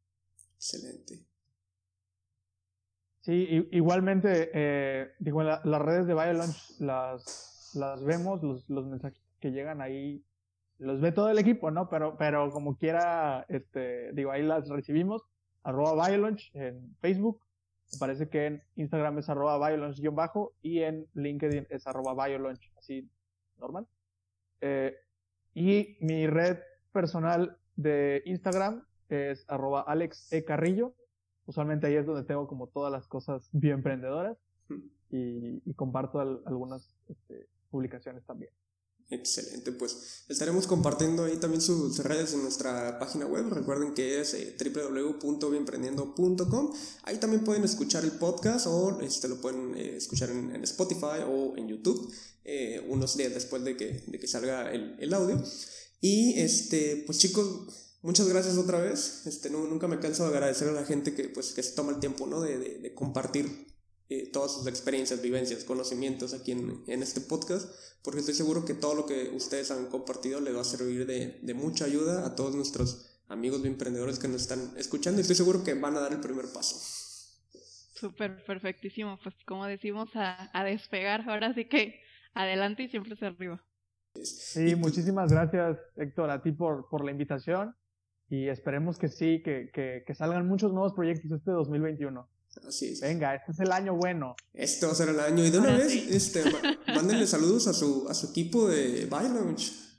[0.56, 1.18] Excelente.
[3.20, 9.50] Sí, igualmente, eh, digo, las redes de BioLaunch las, las vemos, los, los mensajes que
[9.50, 10.24] llegan ahí,
[10.80, 11.88] los ve todo el equipo, ¿no?
[11.88, 15.22] Pero, pero como quiera, este, digo, ahí las recibimos,
[15.62, 17.40] arroba BioLaunch en Facebook,
[17.92, 19.58] me parece que en Instagram es arroba
[20.12, 22.26] bajo y en LinkedIn es arroba
[22.76, 23.08] así
[23.58, 23.86] normal.
[24.60, 24.94] Eh,
[25.54, 26.58] y mi red
[26.92, 30.44] personal de Instagram es arroba Alex E.
[30.44, 30.94] Carrillo
[31.50, 34.38] usualmente ahí es donde tengo como todas las cosas bien emprendedoras
[35.10, 38.52] y, comparto algunas este, publicaciones también.
[39.10, 43.48] Excelente, pues estaremos compartiendo ahí también sus redes en nuestra página web.
[43.50, 46.72] Recuerden que es eh, www.bienprendiendo.com.
[47.02, 51.56] Ahí también pueden escuchar el podcast o este, lo pueden eh, escuchar en, Spotify o
[51.56, 52.08] en YouTube
[52.44, 55.42] eh, unos días después de que, de que salga el, el, audio.
[56.00, 59.22] Y este, pues chicos, muchas gracias otra vez.
[59.26, 61.90] Este, no, nunca me canso de agradecer a la gente que, pues, que se toma
[61.90, 62.40] el tiempo ¿no?
[62.40, 63.69] de, de, compartir
[64.10, 68.74] eh, todas sus experiencias, vivencias, conocimientos aquí en, en, este podcast, porque estoy seguro que
[68.74, 72.34] todo lo que ustedes han compartido les va a servir de, de mucha ayuda a
[72.34, 76.12] todos nuestros amigos emprendedores que nos están escuchando y estoy seguro que van a dar
[76.12, 76.76] el primer paso.
[77.94, 79.18] Súper, perfectísimo.
[79.22, 81.28] Pues como decimos, a, a despegar.
[81.28, 82.00] Ahora sí que
[82.34, 83.62] adelante y siempre hacia arriba.
[84.14, 87.76] Sí, muchísimas gracias, Héctor, a ti por, por la invitación
[88.28, 92.28] y esperemos que sí, que, que, que salgan muchos nuevos proyectos este 2021.
[92.66, 93.00] Así es.
[93.00, 94.36] Venga, este es el año bueno.
[94.52, 95.44] Este va a ser el año.
[95.44, 96.42] Y de una vez, este,
[96.88, 99.90] mándenle saludos a su, a su equipo de Bylaunch.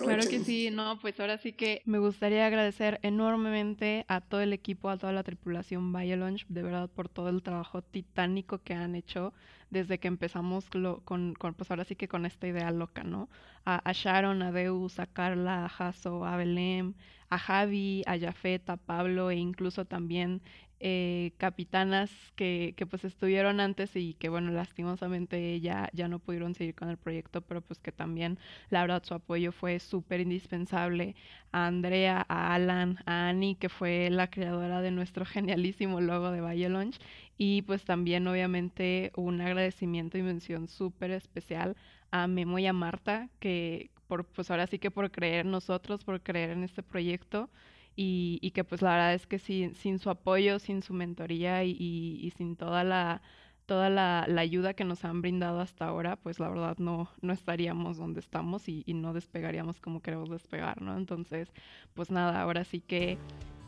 [0.00, 4.52] Claro que sí, no, pues ahora sí que me gustaría agradecer enormemente a todo el
[4.52, 8.96] equipo, a toda la tripulación BioLaunch, de verdad por todo el trabajo titánico que han
[8.96, 9.32] hecho
[9.70, 10.68] desde que empezamos
[11.04, 13.28] con, con, pues ahora sí que con esta idea loca, ¿no?
[13.64, 16.94] A, Sharon, a Deus, a Carla, a Jaso, a Belém,
[17.30, 20.42] a Javi, a Jafet, a Pablo e incluso también
[20.80, 26.74] eh, capitanas que, pues estuvieron antes y que bueno, lastimosamente ya, ya no pudieron seguir
[26.74, 28.38] con el proyecto, pero pues que también
[28.70, 31.16] la verdad su apoyo fue súper indispensable.
[31.52, 36.40] A Andrea, a Alan, a Annie, que fue la creadora de nuestro genialísimo logo de
[36.40, 36.98] Valle Launch.
[37.38, 41.76] Y pues también obviamente un agradecimiento y mención súper especial
[42.10, 46.04] a Memo y a Marta, que por, pues ahora sí que por creer en nosotros,
[46.04, 47.50] por creer en este proyecto
[47.96, 51.64] y, y, que pues la verdad es que sin, sin su apoyo, sin su mentoría
[51.64, 53.22] y, sin toda la
[53.66, 57.96] toda la, ayuda que nos han brindado hasta ahora, pues la verdad no, no estaríamos
[57.96, 60.96] donde estamos y, no despegaríamos como queremos despegar, ¿no?
[60.96, 61.48] Entonces,
[61.94, 63.16] pues nada, ahora sí que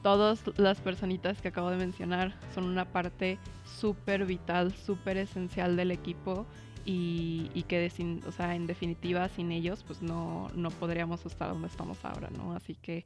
[0.02, 5.90] todas las personitas que acabo de mencionar son una parte súper vital, súper esencial del
[5.90, 6.46] equipo
[6.84, 11.68] y, que de, o sea, en definitiva sin ellos pues no, no podríamos estar donde
[11.68, 12.52] estamos ahora, ¿no?
[12.52, 13.04] Así que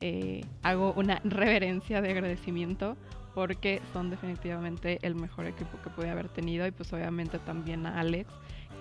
[0.00, 2.96] eh, hago una reverencia de agradecimiento
[3.34, 8.00] porque son definitivamente el mejor equipo que pude haber tenido y pues obviamente también a
[8.00, 8.28] Alex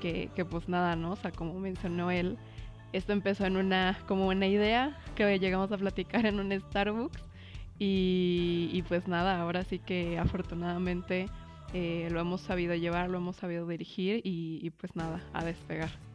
[0.02, 1.12] que, pues nada, ¿no?
[1.12, 2.38] O sea, como mencionó él,
[2.94, 7.22] esto empezó en una como una idea que llegamos a platicar en un Starbucks
[7.80, 11.28] y, pues nada, ahora sí que afortunadamente
[11.74, 16.07] eh, lo hemos sabido llevar, lo hemos sabido dirigir y pues nada, a despegar.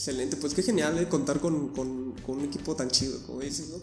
[0.00, 3.76] Excelente, pues qué genial eh, contar con, con, un equipo tan chido, como dices, ¿no?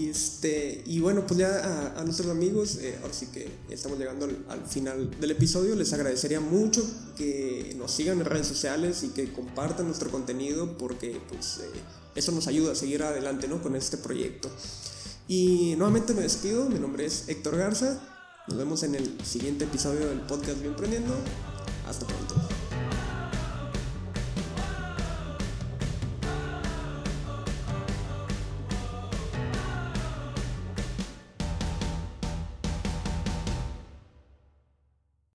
[0.00, 4.28] Y, este, y bueno, pues ya a, nuestros amigos, eh, ahora sí que estamos llegando
[4.48, 9.32] al, final del episodio, les agradecería mucho que nos sigan en redes sociales y que
[9.32, 11.80] compartan nuestro contenido porque pues eh,
[12.14, 13.60] eso nos ayuda a seguir adelante ¿no?
[13.60, 14.48] con este proyecto.
[15.26, 18.00] Y nuevamente me despido, mi nombre es Héctor Garza,
[18.46, 21.12] nos vemos en el siguiente episodio del podcast Bien Prendiendo,
[21.88, 22.36] hasta pronto.